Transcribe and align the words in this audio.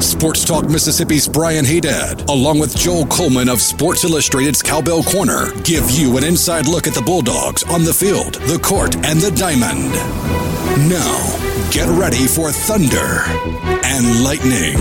Sports 0.00 0.44
Talk 0.44 0.68
Mississippi's 0.68 1.26
Brian 1.26 1.64
Haydad, 1.64 2.28
along 2.28 2.58
with 2.58 2.76
Joel 2.76 3.06
Coleman 3.06 3.48
of 3.48 3.60
Sports 3.62 4.04
Illustrated's 4.04 4.62
Cowbell 4.62 5.02
Corner, 5.02 5.50
give 5.62 5.90
you 5.90 6.16
an 6.18 6.24
inside 6.24 6.66
look 6.68 6.86
at 6.86 6.92
the 6.92 7.00
Bulldogs 7.00 7.62
on 7.64 7.82
the 7.82 7.94
field, 7.94 8.34
the 8.34 8.58
court, 8.58 8.94
and 8.96 9.20
the 9.20 9.30
diamond. 9.30 9.90
Now, 10.88 11.70
get 11.70 11.88
ready 11.98 12.26
for 12.26 12.52
Thunder 12.52 13.22
and 13.84 14.22
Lightning. 14.22 14.76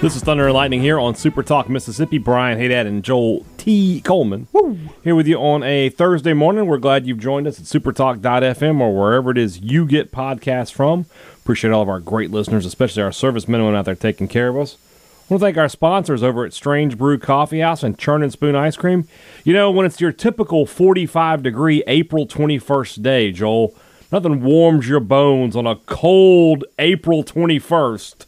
This 0.00 0.16
is 0.16 0.22
Thunder 0.22 0.46
and 0.46 0.54
Lightning 0.54 0.80
here 0.80 0.98
on 0.98 1.14
Super 1.14 1.42
Talk 1.42 1.68
Mississippi. 1.68 2.18
Brian 2.18 2.58
Haydad 2.58 2.86
and 2.86 3.04
Joel 3.04 3.44
T. 3.56 4.00
Coleman 4.00 4.48
Woo. 4.52 4.78
here 5.04 5.14
with 5.14 5.26
you 5.28 5.36
on 5.36 5.62
a 5.62 5.90
Thursday 5.90 6.32
morning. 6.32 6.66
We're 6.66 6.78
glad 6.78 7.06
you've 7.06 7.20
joined 7.20 7.46
us 7.46 7.60
at 7.60 7.66
supertalk.fm 7.66 8.80
or 8.80 8.96
wherever 8.98 9.30
it 9.30 9.38
is 9.38 9.60
you 9.60 9.86
get 9.86 10.10
podcasts 10.10 10.72
from. 10.72 11.06
Appreciate 11.42 11.72
all 11.72 11.82
of 11.82 11.88
our 11.88 11.98
great 11.98 12.30
listeners, 12.30 12.64
especially 12.64 13.02
our 13.02 13.10
servicemen 13.10 13.60
and 13.60 13.66
women 13.66 13.78
out 13.80 13.84
there 13.84 13.96
taking 13.96 14.28
care 14.28 14.48
of 14.48 14.56
us. 14.56 14.76
I 14.76 15.34
want 15.34 15.40
to 15.40 15.46
thank 15.46 15.56
our 15.56 15.68
sponsors 15.68 16.22
over 16.22 16.44
at 16.44 16.52
Strange 16.52 16.96
Brew 16.96 17.18
Coffee 17.18 17.60
House 17.60 17.82
and 17.82 17.98
Churn 17.98 18.22
and 18.22 18.30
Spoon 18.30 18.54
Ice 18.54 18.76
Cream. 18.76 19.08
You 19.44 19.52
know, 19.52 19.68
when 19.70 19.84
it's 19.84 20.00
your 20.00 20.12
typical 20.12 20.66
45 20.66 21.42
degree 21.42 21.82
April 21.88 22.28
21st 22.28 23.02
day, 23.02 23.32
Joel, 23.32 23.74
nothing 24.12 24.42
warms 24.42 24.88
your 24.88 25.00
bones 25.00 25.56
on 25.56 25.66
a 25.66 25.76
cold 25.76 26.64
April 26.78 27.24
21st 27.24 28.26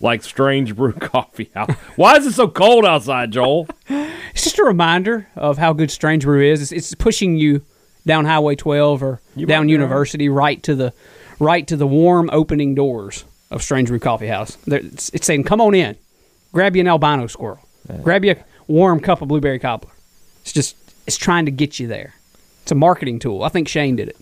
like 0.00 0.22
Strange 0.22 0.76
Brew 0.76 0.92
Coffee 1.00 1.50
House. 1.54 1.72
Why 1.96 2.16
is 2.16 2.26
it 2.26 2.32
so 2.32 2.48
cold 2.48 2.84
outside, 2.84 3.30
Joel? 3.30 3.68
it's 3.88 4.44
just 4.44 4.58
a 4.58 4.64
reminder 4.64 5.28
of 5.36 5.56
how 5.56 5.72
good 5.72 5.90
Strange 5.90 6.24
Brew 6.24 6.42
is. 6.42 6.60
It's, 6.60 6.72
it's 6.72 6.94
pushing 6.94 7.36
you 7.36 7.62
down 8.06 8.24
Highway 8.26 8.56
12 8.56 9.02
or 9.02 9.20
you 9.36 9.46
down 9.46 9.68
University 9.68 10.28
right 10.28 10.62
to 10.62 10.74
the 10.74 10.92
right 11.40 11.66
to 11.66 11.76
the 11.76 11.86
warm 11.86 12.30
opening 12.32 12.76
doors 12.76 13.24
of 13.50 13.62
Strange 13.62 13.88
Brew 13.88 13.98
Coffee 13.98 14.28
House. 14.28 14.56
It's, 14.66 15.08
it's, 15.08 15.26
saying, 15.26 15.44
"Come 15.44 15.60
on 15.60 15.74
in, 15.74 15.96
grab 16.52 16.76
you 16.76 16.82
an 16.82 16.88
albino 16.88 17.26
squirrel, 17.26 17.66
grab 18.02 18.24
you 18.24 18.32
a 18.32 18.44
warm 18.68 19.00
cup 19.00 19.20
of 19.20 19.28
blueberry 19.28 19.58
cobbler." 19.58 19.90
It's 20.42 20.52
just 20.52 20.76
it's 21.06 21.16
trying 21.16 21.46
to 21.46 21.50
get 21.50 21.80
you 21.80 21.88
there. 21.88 22.14
It's 22.62 22.70
a 22.70 22.76
marketing 22.76 23.18
tool. 23.18 23.42
I 23.42 23.48
think 23.48 23.66
Shane 23.66 23.96
did 23.96 24.08
it. 24.08 24.16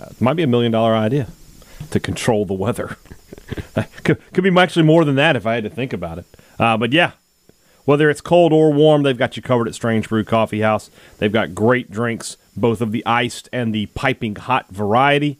Uh, 0.00 0.06
it 0.10 0.20
might 0.20 0.34
be 0.34 0.42
a 0.42 0.48
million 0.48 0.72
dollar 0.72 0.94
idea 0.94 1.28
to 1.90 2.00
control 2.00 2.44
the 2.44 2.54
weather. 2.54 2.96
could, 4.04 4.20
could 4.32 4.42
be 4.42 4.60
actually 4.60 4.84
more 4.84 5.04
than 5.04 5.14
that 5.14 5.36
if 5.36 5.46
I 5.46 5.54
had 5.54 5.64
to 5.64 5.70
think 5.70 5.92
about 5.92 6.18
it. 6.18 6.24
Uh, 6.58 6.76
but 6.76 6.92
yeah, 6.92 7.12
whether 7.84 8.10
it's 8.10 8.20
cold 8.20 8.52
or 8.52 8.72
warm, 8.72 9.02
they've 9.02 9.16
got 9.16 9.36
you 9.36 9.42
covered 9.42 9.68
at 9.68 9.74
Strange 9.74 10.08
Brew 10.08 10.24
Coffee 10.24 10.60
House. 10.60 10.90
They've 11.18 11.32
got 11.32 11.54
great 11.54 11.90
drinks, 11.90 12.36
both 12.56 12.80
of 12.80 12.92
the 12.92 13.04
iced 13.06 13.48
and 13.52 13.74
the 13.74 13.86
piping 13.86 14.34
hot 14.34 14.68
variety, 14.70 15.38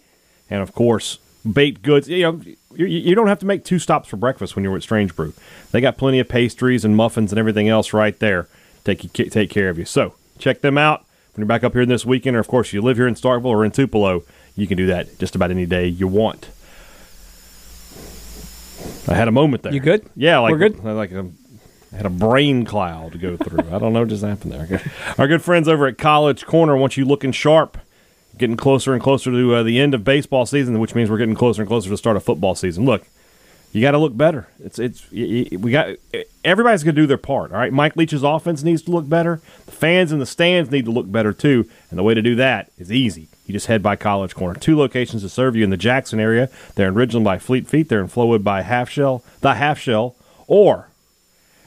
and 0.51 0.63
of 0.63 0.75
course 0.75 1.19
baked 1.51 1.83
goods. 1.83 2.09
You 2.09 2.23
know, 2.23 2.41
you, 2.75 2.87
you 2.87 3.15
don't 3.15 3.29
have 3.29 3.39
to 3.41 3.47
make 3.47 3.65
two 3.65 3.79
stops 3.79 4.09
for 4.09 4.17
breakfast 4.17 4.57
when 4.57 4.65
you're 4.65 4.77
at 4.77 4.83
Strange 4.83 5.15
Brew. 5.15 5.33
They 5.73 5.81
got 5.81 5.97
plenty 5.97 6.19
of 6.19 6.29
pastries 6.29 6.85
and 6.85 6.97
muffins 6.97 7.33
and 7.33 7.39
everything 7.39 7.69
else 7.69 7.93
right 7.93 8.19
there. 8.19 8.49
Take 8.85 9.05
you, 9.05 9.31
take 9.31 9.51
care 9.51 9.69
of 9.69 9.79
you. 9.79 9.85
So 9.85 10.15
check 10.39 10.61
them 10.61 10.79
out 10.79 11.01
when 11.35 11.43
you're 11.43 11.47
back 11.47 11.65
up 11.65 11.73
here 11.73 11.87
this 11.87 12.07
weekend, 12.07 12.37
or 12.37 12.41
of 12.41 12.49
course 12.49 12.73
you 12.73 12.83
live 12.83 12.97
here 12.97 13.09
in 13.09 13.15
Starkville 13.15 13.47
or 13.47 13.65
in 13.65 13.71
Tupelo. 13.71 14.23
You 14.55 14.67
can 14.67 14.77
do 14.77 14.87
that 14.87 15.19
just 15.19 15.35
about 15.35 15.51
any 15.51 15.67
day 15.67 15.87
you 15.87 16.09
want. 16.09 16.49
I 19.09 19.15
had 19.15 19.29
a 19.29 19.33
moment 19.33 19.63
there. 19.63 19.73
You 19.73 19.81
good? 19.81 20.09
Yeah, 20.17 20.39
like 20.39 20.53
we're 20.53 20.59
good. 20.59 20.83
Like 20.83 21.13
a, 21.13 21.31
I 21.93 21.97
had 21.97 22.07
a 22.07 22.11
brain 22.11 22.65
cloud 22.65 23.13
to 23.13 23.19
go 23.19 23.37
through. 23.37 23.61
I 23.73 23.79
don't 23.79 23.93
know 23.93 24.01
what 24.01 24.09
just 24.09 24.25
happened 24.25 24.53
there. 24.53 24.83
Our 25.19 25.29
good 25.29 25.43
friends 25.43 25.69
over 25.69 25.87
at 25.87 25.99
College 25.99 26.47
Corner 26.47 26.77
want 26.77 26.97
you 26.97 27.05
looking 27.05 27.33
sharp. 27.33 27.79
Getting 28.39 28.57
closer 28.57 28.93
and 28.93 29.03
closer 29.03 29.31
to 29.31 29.55
uh, 29.55 29.63
the 29.63 29.81
end 29.81 29.95
of 29.95 30.05
baseball 30.05 30.47
season, 30.47 30.79
which 30.79 30.95
means 30.95 31.11
we're 31.11 31.19
getting 31.19 31.35
closer 31.35 31.63
and 31.63 31.69
closer 31.69 31.89
to 31.89 31.97
start 31.97 32.17
of 32.17 32.25
football 32.25 32.55
season. 32.55 32.85
Look, 32.85 33.07
you 33.73 33.83
got 33.83 33.93
to 33.93 33.99
look 33.99 34.17
better. 34.17 34.49
It's 34.65 34.79
it's 34.79 35.11
we 35.11 35.71
got 35.71 35.97
everybody's 36.45 36.83
going 36.83 36.95
to 36.95 37.03
do 37.03 37.07
their 37.07 37.19
part. 37.19 37.53
All 37.53 37.59
right, 37.59 37.73
Mike 37.73 37.95
Leach's 37.95 38.23
offense 38.23 38.63
needs 38.63 38.83
to 38.83 38.91
look 38.91 39.09
better. 39.09 39.41
The 39.67 39.73
fans 39.73 40.13
in 40.13 40.19
the 40.19 40.27
stands 40.27 40.71
need 40.71 40.87
to 40.87 40.91
look 40.91 41.13
better 41.13 41.33
too, 41.33 41.69
and 41.91 41.99
the 41.99 42.03
way 42.03 42.15
to 42.15 42.23
do 42.23 42.35
that 42.37 42.71
is 42.79 42.91
easy. 42.91 43.29
You 43.47 43.53
just 43.53 43.67
head 43.67 43.83
by 43.83 43.97
College 43.97 44.35
Corner. 44.35 44.59
Two 44.59 44.79
locations 44.79 45.21
to 45.23 45.29
serve 45.29 45.57
you 45.57 45.65
in 45.65 45.71
the 45.71 45.77
Jackson 45.77 46.19
area. 46.19 46.49
They're 46.75 46.89
in 46.89 46.95
Ridgeland 46.95 47.25
by 47.25 47.39
Fleet 47.39 47.67
Feet. 47.67 47.91
They're 47.91 48.01
in 48.01 48.09
Flowood 48.09 48.43
by 48.43 48.63
Half 48.63 48.89
Shell, 48.89 49.23
the 49.41 49.53
Half 49.55 49.79
Shell, 49.79 50.17
or 50.47 50.89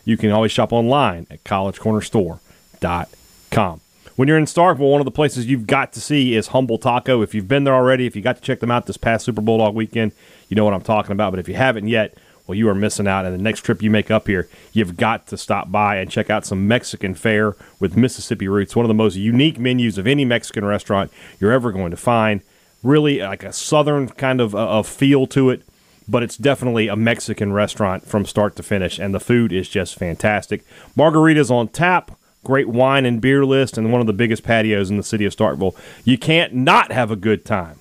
you 0.03 0.17
can 0.17 0.31
always 0.31 0.51
shop 0.51 0.73
online 0.73 1.27
at 1.29 1.43
collegecornerstore.com. 1.43 3.81
When 4.19 4.27
you're 4.27 4.37
in 4.37 4.43
Starkville, 4.43 4.91
one 4.91 4.99
of 4.99 5.05
the 5.05 5.11
places 5.11 5.45
you've 5.45 5.65
got 5.65 5.93
to 5.93 6.01
see 6.01 6.35
is 6.35 6.47
Humble 6.47 6.77
Taco. 6.77 7.21
If 7.21 7.33
you've 7.33 7.47
been 7.47 7.63
there 7.63 7.73
already, 7.73 8.05
if 8.05 8.17
you 8.17 8.21
got 8.21 8.35
to 8.35 8.41
check 8.41 8.59
them 8.59 8.69
out 8.69 8.85
this 8.85 8.97
past 8.97 9.23
Super 9.23 9.39
Bulldog 9.39 9.73
weekend, 9.73 10.11
you 10.49 10.57
know 10.57 10.65
what 10.65 10.73
I'm 10.73 10.81
talking 10.81 11.13
about. 11.13 11.31
But 11.31 11.39
if 11.39 11.47
you 11.47 11.53
haven't 11.53 11.87
yet, 11.87 12.17
well, 12.45 12.57
you 12.57 12.67
are 12.67 12.75
missing 12.75 13.07
out. 13.07 13.23
And 13.23 13.33
the 13.33 13.41
next 13.41 13.61
trip 13.61 13.81
you 13.81 13.89
make 13.89 14.11
up 14.11 14.27
here, 14.27 14.49
you've 14.73 14.97
got 14.97 15.27
to 15.27 15.37
stop 15.37 15.71
by 15.71 15.95
and 15.95 16.11
check 16.11 16.29
out 16.29 16.45
some 16.45 16.67
Mexican 16.67 17.15
fare 17.15 17.55
with 17.79 17.95
Mississippi 17.95 18.49
roots. 18.49 18.75
One 18.75 18.83
of 18.83 18.89
the 18.89 18.93
most 18.93 19.15
unique 19.15 19.57
menus 19.57 19.97
of 19.97 20.05
any 20.05 20.25
Mexican 20.25 20.65
restaurant 20.65 21.13
you're 21.39 21.53
ever 21.53 21.71
going 21.71 21.91
to 21.91 21.95
find. 21.95 22.41
Really, 22.83 23.21
like 23.21 23.45
a 23.45 23.53
southern 23.53 24.09
kind 24.09 24.41
of, 24.41 24.53
uh, 24.53 24.67
of 24.67 24.85
feel 24.85 25.27
to 25.27 25.49
it, 25.49 25.61
but 26.09 26.23
it's 26.23 26.35
definitely 26.35 26.89
a 26.89 26.97
Mexican 26.97 27.53
restaurant 27.53 28.05
from 28.05 28.25
start 28.25 28.57
to 28.57 28.63
finish, 28.63 28.99
and 28.99 29.15
the 29.15 29.21
food 29.21 29.53
is 29.53 29.69
just 29.69 29.95
fantastic. 29.95 30.65
Margaritas 30.97 31.49
on 31.49 31.69
tap, 31.69 32.18
great 32.43 32.67
wine 32.67 33.05
and 33.05 33.21
beer 33.21 33.45
list, 33.45 33.77
and 33.77 33.91
one 33.91 34.01
of 34.01 34.07
the 34.07 34.13
biggest 34.13 34.43
patios 34.43 34.89
in 34.89 34.97
the 34.97 35.03
city 35.03 35.25
of 35.25 35.35
Starkville. 35.35 35.75
You 36.03 36.17
can't 36.17 36.53
not 36.53 36.91
have 36.91 37.11
a 37.11 37.15
good 37.15 37.45
time 37.45 37.79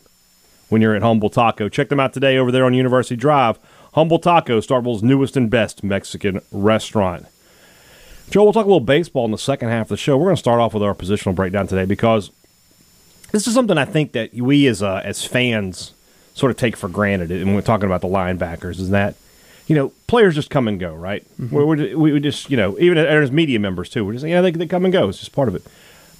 when 0.69 0.83
you're 0.83 0.95
at 0.95 1.03
Humble 1.03 1.31
Taco. 1.31 1.69
Check 1.69 1.89
them 1.89 2.01
out 2.01 2.13
today 2.13 2.37
over 2.37 2.53
there 2.53 2.65
on 2.65 2.75
University 2.75 3.17
Drive 3.17 3.59
Humble 3.95 4.19
Taco, 4.19 4.61
Starkville's 4.61 5.03
newest 5.03 5.37
and 5.37 5.51
best 5.51 5.83
Mexican 5.83 6.41
restaurant. 6.53 7.27
Joe, 8.31 8.45
we'll 8.45 8.53
talk 8.53 8.65
a 8.65 8.69
little 8.69 8.81
baseball 8.81 9.25
in 9.25 9.31
the 9.31 9.39
second 9.39 9.71
half 9.71 9.87
of 9.87 9.89
the 9.89 9.97
show. 9.97 10.17
We're 10.17 10.27
going 10.27 10.37
to 10.37 10.41
start 10.41 10.61
off 10.61 10.75
with 10.75 10.83
our 10.83 10.95
positional 10.95 11.35
breakdown 11.35 11.67
today 11.67 11.87
because 11.87 12.31
this 13.33 13.47
is 13.47 13.55
something 13.55 13.79
I 13.79 13.87
think 13.87 14.13
that 14.13 14.35
we 14.35 14.67
as 14.67 14.83
uh, 14.83 15.01
as 15.05 15.25
fans 15.25 15.95
sort 16.35 16.51
of 16.51 16.57
take 16.57 16.77
for 16.77 16.89
granted. 16.89 17.31
And 17.33 17.55
we're 17.55 17.63
talking 17.63 17.87
about 17.87 18.03
the 18.03 18.09
linebackers, 18.09 18.79
is 18.79 18.91
that 18.91 19.15
you 19.69 19.75
know 19.75 19.93
players 20.07 20.35
just 20.35 20.51
come 20.51 20.67
and 20.67 20.81
go, 20.81 20.95
right? 20.95 21.25
Mm-hmm. 21.39 21.55
We're, 21.55 21.65
we're, 21.65 21.97
we 21.97 22.21
just 22.21 22.51
you 22.51 22.57
know 22.57 22.77
even 22.81 22.99
as 22.99 23.31
media 23.31 23.61
members 23.61 23.91
too, 23.91 24.05
we're 24.05 24.15
just 24.15 24.27
you 24.27 24.35
know 24.35 24.43
they, 24.43 24.51
they 24.51 24.67
come 24.67 24.85
and 24.85 24.93
go. 24.93 25.09
It's 25.09 25.21
just 25.21 25.33
part 25.33 25.49
of 25.49 25.55
it. 25.55 25.65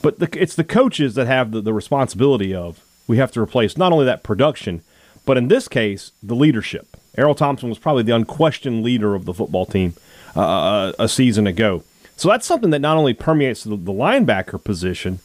But 0.01 0.21
the, 0.21 0.29
it's 0.41 0.55
the 0.55 0.65
coaches 0.65 1.15
that 1.17 1.27
have 1.27 1.51
the, 1.51 1.61
the 1.61 1.73
responsibility 1.73 2.55
of 2.55 2.85
we 3.09 3.17
have 3.17 3.33
to 3.33 3.41
replace 3.41 3.77
not 3.77 3.91
only 3.91 4.05
that 4.05 4.23
production, 4.23 4.83
but 5.25 5.37
in 5.37 5.49
this 5.49 5.67
case 5.67 6.13
the 6.23 6.37
leadership. 6.37 6.97
Erroll 7.17 7.37
Thompson 7.37 7.69
was 7.69 7.79
probably 7.79 8.05
the 8.05 8.15
unquestioned 8.15 8.85
leader 8.85 9.17
of 9.17 9.25
the 9.25 9.35
football 9.35 9.67
team 9.67 9.95
uh, 10.37 10.41
uh, 10.41 10.93
a 11.01 11.09
season 11.09 11.49
ago. 11.49 11.83
So 12.17 12.29
that's 12.29 12.47
something 12.47 12.71
that 12.71 12.79
not 12.81 12.97
only 12.97 13.15
permeates 13.15 13.65
the, 13.65 13.71
the, 13.71 13.93
linebacker 13.93 14.63
position, 14.63 15.19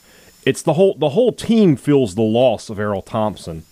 it's 0.45 0.61
the 0.61 0.73
whole 0.73 0.95
the 0.95 1.09
whole 1.09 1.31
team 1.31 1.75
feels 1.75 2.15
the 2.15 2.21
loss 2.21 2.69
of 2.69 2.77
Erroll 2.77 3.05
Thompson. 3.05 3.65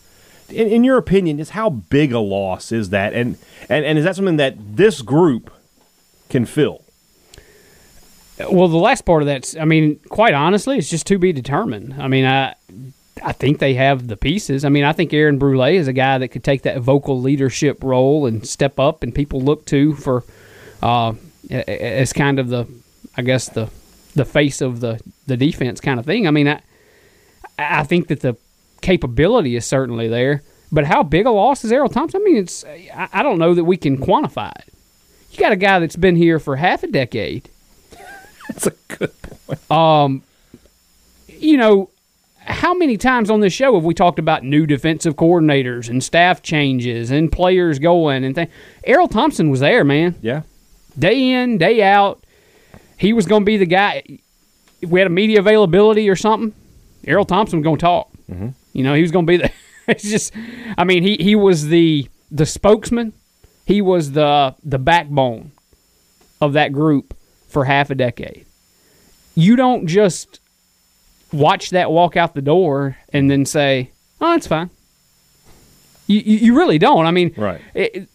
In, 0.52 0.68
in, 0.68 0.84
your 0.84 0.98
opinion, 0.98 1.40
is 1.40 1.52
how 1.52 1.70
big 1.70 2.14
a 2.14 2.20
loss 2.20 2.72
is 2.72 2.90
that, 2.90 3.14
and, 3.14 3.38
and 3.70 3.86
and 3.86 3.98
is 3.98 4.04
that 4.06 4.16
something 4.16 4.38
that 4.38 4.56
this 4.78 5.02
group 5.02 5.52
can 6.30 6.46
fill? 6.46 6.84
Well, 8.50 8.68
the 8.68 8.78
last 8.78 9.06
part 9.06 9.22
of 9.22 9.28
that, 9.28 9.56
I 9.60 9.66
mean, 9.66 10.00
quite 10.10 10.34
honestly, 10.34 10.78
it's 10.78 10.90
just 10.90 11.06
to 11.08 11.20
be 11.20 11.32
determined. 11.32 11.96
I 12.00 12.08
mean, 12.08 12.26
I 12.26 12.56
I 13.24 13.34
think 13.34 13.60
they 13.60 13.76
have 13.76 14.08
the 14.08 14.18
pieces. 14.18 14.66
I 14.66 14.70
mean, 14.70 14.84
I 14.84 14.94
think 14.94 15.14
Aaron 15.14 15.38
Brule 15.38 15.64
is 15.64 15.88
a 15.88 15.94
guy 15.94 16.18
that 16.18 16.30
could 16.30 16.44
take 16.44 16.64
that 16.64 16.80
vocal 16.80 17.20
leadership 17.20 17.84
role 17.84 18.26
and 18.26 18.46
step 18.48 18.80
up, 18.80 19.04
and 19.04 19.14
people 19.14 19.42
look 19.42 19.66
to 19.68 19.94
for 19.94 20.24
uh, 20.82 21.14
as 21.50 22.14
kind 22.14 22.40
of 22.40 22.50
the, 22.50 22.68
I 23.16 23.22
guess 23.22 23.50
the 23.50 23.70
the 24.16 24.26
face 24.26 24.62
of 24.62 24.80
the 24.80 25.00
the 25.28 25.38
defense 25.38 25.80
kind 25.80 26.00
of 26.00 26.06
thing. 26.06 26.28
I 26.28 26.32
mean, 26.32 26.48
I 26.48 26.62
I 27.58 27.84
think 27.84 28.08
that 28.08 28.22
the 28.22 28.38
capability 28.82 29.56
is 29.56 29.66
certainly 29.66 30.08
there, 30.08 30.44
but 30.72 30.86
how 30.86 31.04
big 31.04 31.26
a 31.26 31.32
loss 31.32 31.64
is 31.64 31.72
Erroll 31.72 31.92
Thompson? 31.92 32.22
I 32.22 32.24
mean, 32.24 32.38
it's 32.38 32.66
I 33.14 33.24
don't 33.24 33.40
know 33.40 33.54
that 33.54 33.64
we 33.64 33.78
can 33.78 33.98
quantify 33.98 34.52
it. 34.58 34.74
You 35.32 35.40
got 35.40 35.52
a 35.52 35.58
guy 35.58 35.80
that's 35.80 35.96
been 35.96 36.16
here 36.16 36.40
for 36.40 36.56
half 36.58 36.84
a 36.84 36.88
decade. 36.88 37.50
That's 38.50 38.68
a 38.68 38.74
good 38.90 39.14
point. 39.22 39.72
Um, 39.72 40.24
you 41.28 41.56
know, 41.56 41.90
how 42.38 42.74
many 42.74 42.98
times 42.98 43.30
on 43.30 43.40
this 43.40 43.54
show 43.54 43.76
have 43.76 43.86
we 43.86 43.94
talked 43.94 44.20
about 44.20 44.44
new 44.44 44.66
defensive 44.66 45.16
coordinators 45.16 45.90
and 45.90 46.04
staff 46.04 46.42
changes 46.42 47.12
and 47.12 47.32
players 47.32 47.80
going 47.80 48.26
and 48.26 48.36
things? 48.36 48.52
Erroll 48.86 49.10
Thompson 49.10 49.50
was 49.50 49.62
there, 49.62 49.86
man. 49.86 50.16
Yeah. 50.22 50.42
Day 51.00 51.32
in, 51.32 51.58
day 51.58 51.82
out. 51.82 52.22
He 52.98 53.14
was 53.14 53.26
going 53.26 53.44
to 53.44 53.46
be 53.46 53.58
the 53.58 53.66
guy. 53.66 54.04
If 54.82 54.90
we 54.90 55.00
had 55.00 55.08
a 55.08 55.12
media 55.12 55.40
availability 55.40 56.10
or 56.10 56.16
something. 56.16 56.54
Erroll 57.06 57.28
Thompson 57.28 57.60
was 57.60 57.64
going 57.64 57.78
to 57.78 57.82
talk. 57.82 58.10
Mm-hmm. 58.30 58.50
You 58.74 58.84
know, 58.84 58.94
he 58.94 59.02
was 59.02 59.12
going 59.12 59.26
to 59.26 59.30
be 59.32 59.38
there. 59.38 59.52
it's 59.88 60.04
just, 60.04 60.34
I 60.78 60.84
mean, 60.84 61.04
he 61.04 61.18
he 61.18 61.36
was 61.36 61.68
the 61.68 62.08
the 62.32 62.46
spokesman. 62.46 63.14
He 63.66 63.82
was 63.82 64.12
the 64.14 64.56
the 64.64 64.80
backbone 64.80 65.52
of 66.40 66.54
that 66.54 66.72
group 66.74 67.16
for 67.48 67.66
half 67.66 67.90
a 67.90 67.96
decade. 67.96 68.46
You 69.36 69.56
don't 69.56 69.88
just 69.88 70.40
watch 71.32 71.70
that 71.72 71.92
walk 71.92 72.18
out 72.18 72.34
the 72.34 72.42
door 72.42 72.98
and 73.14 73.30
then 73.30 73.46
say, 73.46 73.92
"Oh, 74.20 74.34
it's 74.36 74.48
fine." 74.48 74.70
You 76.08 76.20
you, 76.20 76.38
you 76.38 76.58
really 76.58 76.78
don't. 76.78 77.06
I 77.06 77.12
mean, 77.12 77.34
Right. 77.38 77.62
it, 77.74 77.96
it- 77.96 78.08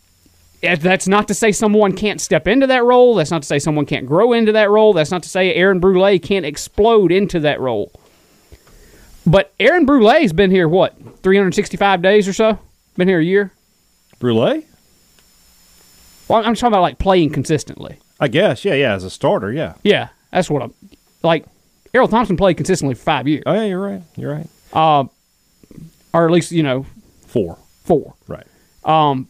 that's 0.80 1.06
not 1.06 1.28
to 1.28 1.34
say 1.34 1.52
someone 1.52 1.92
can't 1.92 2.20
step 2.20 2.48
into 2.48 2.66
that 2.66 2.82
role. 2.82 3.14
That's 3.14 3.30
not 3.30 3.42
to 3.42 3.46
say 3.46 3.58
someone 3.60 3.86
can't 3.86 4.04
grow 4.06 4.32
into 4.32 4.50
that 4.52 4.68
role. 4.68 4.92
That's 4.94 5.10
not 5.12 5.22
to 5.22 5.28
say 5.28 5.54
Aaron 5.54 5.78
Brule 5.78 6.18
can't 6.18 6.44
explode 6.44 7.12
into 7.12 7.38
that 7.40 7.60
role. 7.60 7.92
But 9.26 9.52
Aaron 9.58 9.86
Brule's 9.86 10.32
been 10.32 10.50
here 10.50 10.68
what 10.68 10.94
365 11.22 12.00
days 12.02 12.28
or 12.28 12.32
so. 12.32 12.58
Been 12.96 13.08
here 13.08 13.18
a 13.18 13.24
year. 13.24 13.52
Brule? 14.18 14.62
Well, 16.28 16.38
I'm 16.44 16.54
talking 16.54 16.68
about 16.68 16.82
like 16.82 16.98
playing 16.98 17.30
consistently. 17.30 17.98
I 18.18 18.28
guess. 18.28 18.64
Yeah, 18.64 18.74
yeah. 18.74 18.94
As 18.94 19.04
a 19.04 19.10
starter, 19.10 19.52
yeah. 19.52 19.74
Yeah, 19.82 20.08
that's 20.32 20.48
what 20.48 20.62
I'm 20.62 20.74
like. 21.22 21.44
Erroll 21.92 22.08
Thompson 22.10 22.36
played 22.36 22.56
consistently 22.56 22.94
for 22.94 23.02
five 23.02 23.26
years, 23.26 23.42
Oh, 23.46 23.54
yeah, 23.54 23.64
you're 23.64 23.80
right. 23.80 24.02
You're 24.16 24.32
right. 24.32 24.46
Um, 24.76 25.08
or 26.12 26.26
at 26.26 26.30
least 26.32 26.52
you 26.52 26.62
know 26.62 26.84
Four. 27.26 27.58
four. 27.84 28.14
Right. 28.26 28.46
Um, 28.84 29.28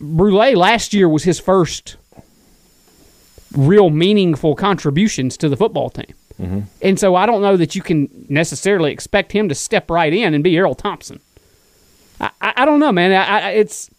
Brule 0.00 0.56
last 0.56 0.92
year 0.94 1.08
was 1.08 1.22
his 1.24 1.38
first 1.38 1.96
real 3.56 3.90
meaningful 3.90 4.54
contributions 4.56 5.36
to 5.38 5.48
the 5.48 5.56
football 5.56 5.90
team. 5.90 6.14
Mm-hmm. 6.42 6.60
And 6.82 6.98
so 6.98 7.14
I 7.14 7.26
don't 7.26 7.42
know 7.42 7.56
that 7.56 7.74
you 7.74 7.82
can 7.82 8.08
necessarily 8.28 8.92
expect 8.92 9.32
him 9.32 9.48
to 9.48 9.54
step 9.54 9.90
right 9.90 10.12
in 10.12 10.34
and 10.34 10.42
be 10.42 10.52
Erroll 10.52 10.76
Thompson. 10.76 11.20
I, 12.20 12.30
I, 12.40 12.52
I 12.56 12.64
don't 12.64 12.80
know, 12.80 12.92
man. 12.92 13.12
I, 13.12 13.50
it's 13.50 13.90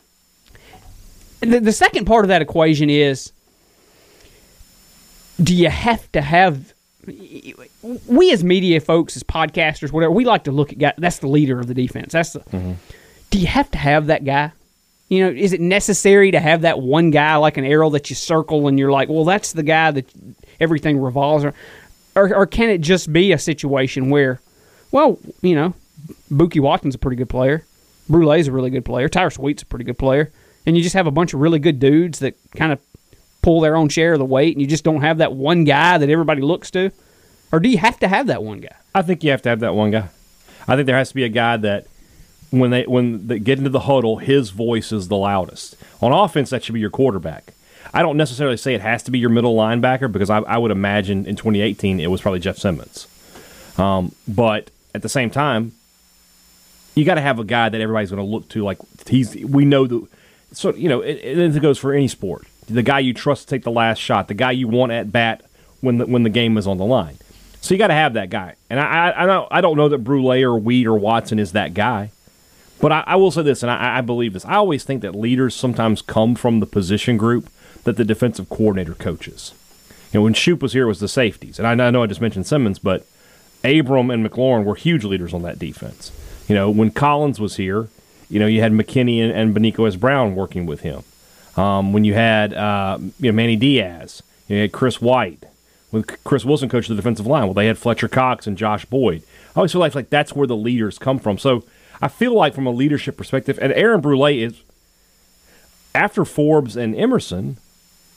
the, 1.40 1.60
the 1.60 1.72
second 1.72 2.06
part 2.06 2.26
of 2.26 2.30
that 2.30 2.42
equation 2.42 2.90
is 2.90 3.32
do 5.42 5.56
you 5.56 5.70
have 5.70 6.12
to 6.12 6.22
have 6.22 6.74
we 8.08 8.32
as 8.32 8.44
media 8.44 8.80
folks 8.80 9.18
as 9.18 9.24
podcasters 9.24 9.92
whatever 9.92 10.14
we 10.14 10.24
like 10.24 10.46
to 10.46 10.54
look 10.54 10.72
at 10.72 10.80
guy 10.80 10.94
that's 10.98 11.20
the 11.20 11.28
leader 11.28 11.60
of 11.60 11.68
the 11.68 11.74
defense 11.74 12.14
that's 12.14 12.32
the 12.32 12.40
mm-hmm. 12.40 12.74
do 13.30 13.40
you 13.40 13.48
have 13.48 13.70
to 13.70 13.78
have 13.78 14.06
that 14.08 14.24
guy 14.24 14.54
you 15.14 15.24
know, 15.24 15.30
is 15.30 15.54
it 15.54 15.62
necessary 15.62 16.32
to 16.32 16.40
have 16.40 16.62
that 16.62 16.80
one 16.80 17.12
guy 17.12 17.36
like 17.36 17.58
an 17.58 17.66
arrow 17.66 17.92
that 17.92 18.10
you 18.10 18.16
circle 18.16 18.68
and 18.68 18.80
you're 18.80 18.92
like, 18.92 19.10
well, 19.10 19.26
that's 19.26 19.54
the 19.54 19.62
guy 19.62 19.92
that 19.92 20.12
everything 20.60 21.00
revolves 21.00 21.44
around? 21.44 21.56
Or, 22.16 22.34
or 22.36 22.46
can 22.46 22.70
it 22.70 22.82
just 22.82 23.12
be 23.12 23.32
a 23.32 23.40
situation 23.40 24.10
where, 24.10 24.40
well, 24.92 25.20
you 25.42 25.56
know, 25.56 25.74
Buki 26.32 26.60
Watson's 26.60 26.96
a 26.96 27.00
pretty 27.00 27.18
good 27.18 27.30
player, 27.30 27.66
Brule's 28.10 28.48
a 28.48 28.52
really 28.52 28.70
good 28.70 28.86
player, 28.86 29.10
Tyrus 29.10 29.38
Wheat's 29.38 29.64
a 29.64 29.66
pretty 29.66 29.86
good 29.86 29.98
player, 29.98 30.32
and 30.66 30.78
you 30.78 30.84
just 30.84 30.96
have 30.96 31.08
a 31.08 31.12
bunch 31.12 31.34
of 31.34 31.40
really 31.40 31.60
good 31.60 31.80
dudes 31.80 32.20
that 32.20 32.36
kind 32.56 32.72
of 32.72 32.80
pull 33.42 33.62
their 33.62 33.76
own 33.76 33.90
share 33.90 34.14
of 34.14 34.20
the 34.20 34.26
weight, 34.26 34.56
and 34.56 34.62
you 34.62 34.68
just 34.68 34.84
don't 34.84 35.02
have 35.02 35.20
that 35.20 35.34
one 35.34 35.64
guy 35.64 35.98
that 35.98 36.10
everybody 36.10 36.42
looks 36.42 36.72
to? 36.72 36.92
Or 37.52 37.60
do 37.60 37.70
you 37.70 37.78
have 37.78 38.00
to 38.00 38.08
have 38.08 38.28
that 38.28 38.44
one 38.44 38.62
guy? 38.62 38.76
I 38.96 39.04
think 39.04 39.24
you 39.24 39.32
have 39.32 39.44
to 39.44 39.50
have 39.50 39.60
that 39.60 39.76
one 39.76 39.92
guy. 39.92 40.10
I 40.68 40.76
think 40.76 40.88
there 40.88 40.98
has 40.98 41.10
to 41.10 41.16
be 41.16 41.24
a 41.24 41.30
guy 41.30 41.58
that 41.58 41.88
when 42.50 42.72
they 42.72 42.84
when 42.84 43.28
they 43.28 43.40
get 43.40 43.58
into 43.58 43.70
the 43.70 43.82
huddle, 43.82 44.18
his 44.18 44.50
voice 44.52 44.92
is 44.92 45.08
the 45.08 45.18
loudest. 45.18 45.76
On 46.02 46.12
offense, 46.12 46.50
that 46.52 46.64
should 46.64 46.74
be 46.74 46.80
your 46.80 46.90
quarterback. 46.90 47.54
I 47.94 48.02
don't 48.02 48.18
necessarily 48.18 48.58
say 48.58 48.74
it 48.74 48.82
has 48.82 49.04
to 49.04 49.12
be 49.12 49.20
your 49.20 49.30
middle 49.30 49.56
linebacker 49.56 50.12
because 50.12 50.30
I, 50.30 50.40
I 50.40 50.58
would 50.58 50.72
imagine 50.72 51.26
in 51.26 51.36
2018 51.36 52.00
it 52.00 52.08
was 52.08 52.22
probably 52.22 52.40
Jeff 52.40 52.58
Simmons. 52.58 53.08
Um, 53.78 54.14
but 54.28 54.72
at 54.96 55.02
the 55.02 55.10
same 55.10 55.30
time, 55.30 55.74
you 56.96 57.06
got 57.06 57.16
to 57.16 57.22
have 57.22 57.40
a 57.40 57.44
guy 57.44 57.70
that 57.70 57.80
everybody's 57.80 58.10
going 58.10 58.24
to 58.24 58.30
look 58.30 58.50
to. 58.50 58.64
Like 58.64 58.80
he's, 59.08 59.36
we 59.36 59.66
know 59.66 59.88
the, 59.88 60.08
so 60.52 60.74
you 60.74 60.90
know, 60.90 61.02
it, 61.02 61.18
it, 61.18 61.56
it 61.56 61.62
goes 61.62 61.78
for 61.78 61.94
any 61.94 62.08
sport. 62.08 62.48
The 62.68 62.84
guy 62.84 63.00
you 63.00 63.14
trust 63.14 63.44
to 63.44 63.56
take 63.56 63.64
the 63.64 63.72
last 63.72 64.00
shot, 64.00 64.28
the 64.28 64.34
guy 64.34 64.52
you 64.52 64.68
want 64.68 64.92
at 64.92 65.12
bat 65.12 65.44
when 65.82 65.98
the 65.98 66.06
when 66.06 66.24
the 66.24 66.30
game 66.30 66.58
is 66.58 66.66
on 66.66 66.78
the 66.78 66.86
line. 66.86 67.18
So 67.62 67.74
you 67.74 67.78
got 67.78 67.88
to 67.88 67.94
have 67.94 68.14
that 68.14 68.30
guy. 68.30 68.56
And 68.70 68.80
I, 68.80 69.10
I, 69.10 69.24
I 69.24 69.26
don't, 69.26 69.48
I 69.52 69.62
don't 69.62 69.78
know 69.78 69.90
that 69.90 70.00
Brule 70.00 70.34
or 70.44 70.58
Wheat 70.58 70.86
or 70.86 70.96
Watson 70.96 71.40
is 71.40 71.54
that 71.54 71.74
guy. 71.74 72.12
But 72.82 72.92
I, 72.92 73.04
I 73.08 73.16
will 73.16 73.32
say 73.32 73.42
this, 73.42 73.64
and 73.64 73.72
I, 73.72 74.00
I 74.00 74.02
believe 74.02 74.34
this. 74.34 74.44
I 74.44 74.56
always 74.56 74.84
think 74.84 75.02
that 75.02 75.16
leaders 75.16 75.56
sometimes 75.56 76.02
come 76.02 76.36
from 76.36 76.60
the 76.60 76.66
position 76.66 77.16
group 77.16 77.50
that 77.84 77.98
the 77.98 78.06
defensive 78.06 78.50
coordinator 78.50 78.94
coaches. 78.94 79.54
You 80.12 80.20
know, 80.20 80.24
when 80.24 80.34
Shoop 80.34 80.62
was 80.62 80.74
here, 80.74 80.88
was 80.88 81.00
the 81.00 81.08
safeties, 81.08 81.60
and 81.60 81.68
I, 81.68 81.90
know- 81.90 82.04
I 82.04 82.08
just 82.08 82.22
mentioned 82.22 82.46
Simmons, 82.46 82.80
but 82.80 83.06
Abram 83.64 84.12
and 84.12 84.26
McLaurin 84.26 84.64
were 84.64 84.76
huge 84.76 85.04
leaders 85.04 85.34
on 85.34 85.42
that 85.44 85.60
defense. 85.60 86.12
You 86.48 86.56
know, 86.56 86.70
when 86.70 86.92
Collins 86.92 87.40
was 87.40 87.56
here, 87.56 87.88
you 88.30 88.40
know, 88.40 88.46
you 88.46 88.62
had 88.62 88.72
McKinney 88.72 89.20
and, 89.22 89.32
and 89.32 89.56
Beniquez 89.56 90.00
Brown 90.00 90.36
working 90.36 90.66
with 90.66 90.82
him. 90.82 91.04
Um, 91.56 91.94
when 91.94 92.04
you 92.04 92.14
had 92.14 92.54
uh, 92.54 92.98
you 93.20 93.32
know 93.32 93.36
Manny 93.36 93.56
Diaz, 93.56 94.24
you 94.48 94.58
had 94.58 94.72
Chris 94.72 95.00
White. 95.02 95.44
When 95.92 96.04
Chris 96.04 96.44
Wilson 96.44 96.70
coached 96.70 96.90
the 96.90 96.96
defensive 96.96 97.28
line, 97.28 97.44
well, 97.44 97.54
they 97.54 97.68
had 97.68 97.78
Fletcher 97.78 98.08
Cox 98.08 98.48
and 98.48 98.58
Josh 98.58 98.86
Boyd. 98.86 99.22
I 99.56 99.60
always 99.60 99.72
feel 99.72 99.82
like, 99.82 99.94
like 99.94 100.10
that's 100.10 100.34
where 100.34 100.48
the 100.48 100.56
leaders 100.56 100.98
come 100.98 101.20
from. 101.20 101.38
So 101.38 101.64
I 102.02 102.08
feel 102.08 102.34
like 102.34 102.56
from 102.56 102.66
a 102.66 102.72
leadership 102.72 103.16
perspective, 103.16 103.60
and 103.62 103.72
Aaron 103.74 104.02
Brule 104.02 104.26
is 104.26 104.64
after 105.94 106.26
Forbes 106.26 106.76
and 106.76 106.96
Emerson 106.96 107.58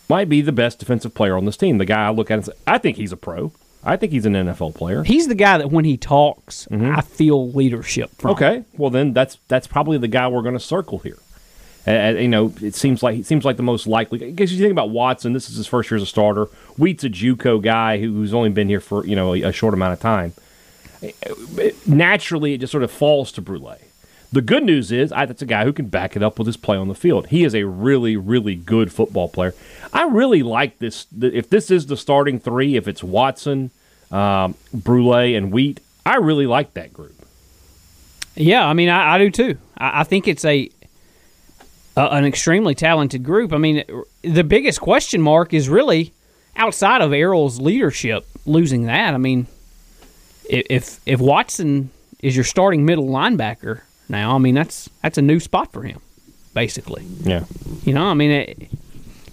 might 0.08 0.28
be 0.28 0.40
the 0.40 0.52
best 0.52 0.78
defensive 0.78 1.14
player 1.14 1.36
on 1.36 1.44
this 1.44 1.56
team. 1.56 1.78
The 1.78 1.84
guy 1.84 2.06
I 2.06 2.10
look 2.10 2.30
at 2.30 2.34
and 2.34 2.44
say, 2.46 2.52
I 2.66 2.78
think 2.78 2.96
he's 2.96 3.12
a 3.12 3.16
pro. 3.16 3.52
I 3.82 3.96
think 3.96 4.12
he's 4.12 4.26
an 4.26 4.32
NFL 4.32 4.74
player. 4.74 5.04
He's 5.04 5.28
the 5.28 5.34
guy 5.36 5.58
that 5.58 5.70
when 5.70 5.84
he 5.84 5.96
talks, 5.96 6.66
mm-hmm. 6.70 6.96
I 6.96 7.02
feel 7.02 7.52
leadership 7.52 8.10
from. 8.18 8.32
Okay, 8.32 8.64
well 8.76 8.90
then 8.90 9.12
that's 9.12 9.38
that's 9.46 9.68
probably 9.68 9.96
the 9.96 10.08
guy 10.08 10.26
we're 10.26 10.42
going 10.42 10.54
to 10.54 10.60
circle 10.60 10.98
here. 10.98 11.18
And, 11.86 12.18
you 12.18 12.26
know, 12.26 12.52
it 12.60 12.74
seems 12.74 13.04
like 13.04 13.16
it 13.16 13.26
seems 13.26 13.44
like 13.44 13.56
the 13.56 13.62
most 13.62 13.86
likely. 13.86 14.18
Because 14.18 14.52
you 14.52 14.58
think 14.58 14.72
about 14.72 14.90
Watson, 14.90 15.34
this 15.34 15.48
is 15.48 15.56
his 15.56 15.68
first 15.68 15.88
year 15.88 15.96
as 15.96 16.02
a 16.02 16.06
starter. 16.06 16.46
Wheat's 16.76 17.04
a 17.04 17.08
JUCO 17.08 17.62
guy 17.62 17.98
who's 18.00 18.34
only 18.34 18.50
been 18.50 18.68
here 18.68 18.80
for 18.80 19.06
you 19.06 19.14
know 19.14 19.34
a, 19.34 19.42
a 19.42 19.52
short 19.52 19.72
amount 19.72 19.92
of 19.92 20.00
time. 20.00 20.34
Naturally, 21.86 22.54
it 22.54 22.58
just 22.58 22.72
sort 22.72 22.82
of 22.82 22.90
falls 22.90 23.30
to 23.32 23.40
Brule. 23.40 23.76
The 24.32 24.42
good 24.42 24.64
news 24.64 24.90
is 24.90 25.12
I, 25.12 25.24
that's 25.26 25.42
a 25.42 25.46
guy 25.46 25.64
who 25.64 25.72
can 25.72 25.86
back 25.86 26.16
it 26.16 26.22
up 26.22 26.38
with 26.38 26.46
his 26.46 26.56
play 26.56 26.76
on 26.76 26.88
the 26.88 26.94
field. 26.94 27.28
He 27.28 27.44
is 27.44 27.54
a 27.54 27.64
really, 27.64 28.16
really 28.16 28.54
good 28.54 28.92
football 28.92 29.28
player. 29.28 29.54
I 29.92 30.04
really 30.04 30.42
like 30.42 30.78
this. 30.78 31.06
If 31.20 31.48
this 31.48 31.70
is 31.70 31.86
the 31.86 31.96
starting 31.96 32.38
three, 32.40 32.76
if 32.76 32.88
it's 32.88 33.02
Watson, 33.02 33.70
um, 34.10 34.54
Brule, 34.74 35.14
and 35.14 35.52
Wheat, 35.52 35.80
I 36.04 36.16
really 36.16 36.46
like 36.46 36.74
that 36.74 36.92
group. 36.92 37.14
Yeah, 38.34 38.66
I 38.66 38.74
mean, 38.74 38.88
I, 38.88 39.14
I 39.14 39.18
do 39.18 39.30
too. 39.30 39.58
I, 39.78 40.00
I 40.00 40.04
think 40.04 40.28
it's 40.28 40.44
a, 40.44 40.70
a 41.96 42.00
an 42.00 42.24
extremely 42.24 42.74
talented 42.74 43.22
group. 43.22 43.52
I 43.52 43.58
mean, 43.58 43.84
the 44.22 44.44
biggest 44.44 44.80
question 44.80 45.22
mark 45.22 45.54
is 45.54 45.68
really 45.68 46.12
outside 46.56 47.00
of 47.00 47.12
Erroll's 47.12 47.60
leadership. 47.60 48.26
Losing 48.44 48.84
that, 48.84 49.14
I 49.14 49.18
mean, 49.18 49.46
if 50.48 51.00
if 51.06 51.20
Watson 51.20 51.90
is 52.20 52.36
your 52.36 52.44
starting 52.44 52.84
middle 52.84 53.06
linebacker 53.06 53.80
now, 54.08 54.34
I 54.34 54.38
mean 54.38 54.54
that's 54.54 54.88
that's 55.02 55.18
a 55.18 55.22
new 55.22 55.40
spot 55.40 55.72
for 55.72 55.82
him, 55.82 56.00
basically. 56.54 57.04
Yeah. 57.22 57.44
You 57.84 57.92
know, 57.94 58.04
I 58.06 58.14
mean, 58.14 58.30
it, 58.30 58.68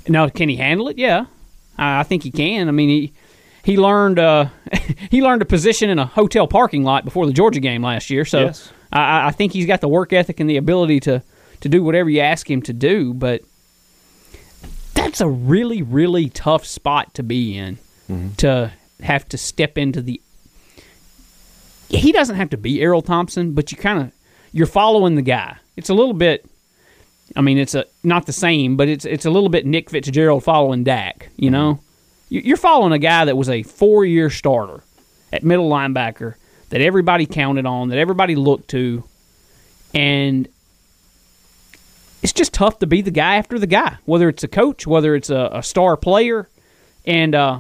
now 0.08 0.28
can 0.30 0.50
he 0.50 0.56
handle 0.56 0.88
it? 0.90 0.98
Yeah, 0.98 1.26
I, 1.78 2.00
I 2.02 2.04
think 2.04 2.24
he 2.24 2.32
can. 2.32 2.68
I 2.68 2.72
mean, 2.72 2.90
he 2.90 3.14
he 3.64 3.78
learned 3.78 4.20
uh, 4.20 4.48
he 5.12 5.22
learned 5.22 5.42
a 5.42 5.46
position 5.46 5.90
in 5.90 6.00
a 6.00 6.06
hotel 6.06 6.48
parking 6.48 6.84
lot 6.84 7.06
before 7.06 7.26
the 7.26 7.34
Georgia 7.34 7.60
game 7.60 7.82
last 7.84 8.10
year. 8.10 8.26
So 8.26 8.46
Yes. 8.46 8.72
I, 8.92 9.00
I- 9.00 9.28
I 9.28 9.32
think 9.32 9.54
he's 9.54 9.66
got 9.66 9.82
the 9.82 9.88
work 9.88 10.12
ethic 10.14 10.40
and 10.40 10.50
the 10.50 10.58
ability 10.58 11.00
to 11.02 11.22
to 11.62 11.70
do 11.70 11.82
whatever 11.84 12.10
you 12.10 12.20
ask 12.20 12.50
him 12.50 12.62
to 12.64 12.74
do. 12.74 13.14
But 13.14 13.42
that's 14.94 15.22
a 15.22 15.28
really 15.30 15.82
really 15.82 16.30
tough 16.30 16.66
spot 16.66 17.14
to 17.16 17.24
be 17.24 17.58
in 17.58 17.78
to 18.38 18.72
have 19.02 19.28
to 19.30 19.38
step 19.38 19.78
into 19.78 20.02
the. 20.02 20.22
He 21.90 22.12
doesn't 22.12 22.36
have 22.36 22.50
to 22.52 22.58
be 22.58 22.78
Erroll 22.80 23.04
Thompson, 23.06 23.54
but 23.54 23.72
you 23.72 23.78
kind 23.78 24.00
of 24.00 24.12
you're 24.54 24.68
following 24.68 25.16
the 25.16 25.22
guy. 25.22 25.58
It's 25.76 25.90
a 25.90 25.94
little 25.94 26.14
bit. 26.14 26.46
I 27.36 27.42
mean, 27.42 27.58
it's 27.58 27.74
a 27.76 27.86
not 28.04 28.26
the 28.28 28.34
same, 28.34 28.78
but 28.78 28.88
it's 28.88 29.04
it's 29.06 29.26
a 29.26 29.30
little 29.32 29.50
bit 29.50 29.66
Nick 29.66 29.90
Fitzgerald 29.90 30.44
following 30.44 30.84
Dak. 30.84 31.30
You 31.36 31.50
know, 31.52 31.80
You- 32.30 32.42
you're 32.42 32.58
following 32.58 32.94
a 32.94 33.00
guy 33.00 33.26
that 33.26 33.36
was 33.38 33.50
a 33.50 33.64
four 33.64 34.06
year 34.06 34.30
starter 34.30 34.84
at 35.32 35.44
middle 35.44 35.70
linebacker 35.70 36.36
that 36.70 36.82
everybody 36.82 37.26
counted 37.26 37.66
on, 37.66 37.90
that 37.90 37.98
everybody 37.98 38.36
looked 38.36 38.70
to, 38.70 39.04
and 39.94 40.48
it's 42.22 42.34
just 42.34 42.54
tough 42.54 42.80
to 42.80 42.88
be 42.88 43.02
the 43.02 43.12
guy 43.12 43.36
after 43.36 43.60
the 43.60 43.68
guy, 43.68 43.98
whether 44.06 44.30
it's 44.30 44.44
a 44.44 44.48
coach, 44.48 44.88
whether 44.88 45.14
it's 45.16 45.30
a, 45.30 45.50
a 45.54 45.64
star 45.64 45.98
player, 45.98 46.48
and 47.06 47.36
uh, 47.36 47.60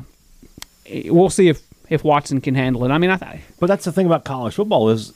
we'll 1.06 1.30
see 1.30 1.50
if 1.50 1.62
if 1.90 2.04
Watson 2.04 2.40
can 2.42 2.56
handle 2.56 2.86
it. 2.86 2.90
I 2.92 2.98
mean, 2.98 3.10
I 3.10 3.18
th- 3.18 3.42
But 3.60 3.68
that's 3.68 3.86
the 3.86 3.92
thing 3.92 4.06
about 4.06 4.24
college 4.24 4.54
football 4.56 4.90
is 4.90 5.14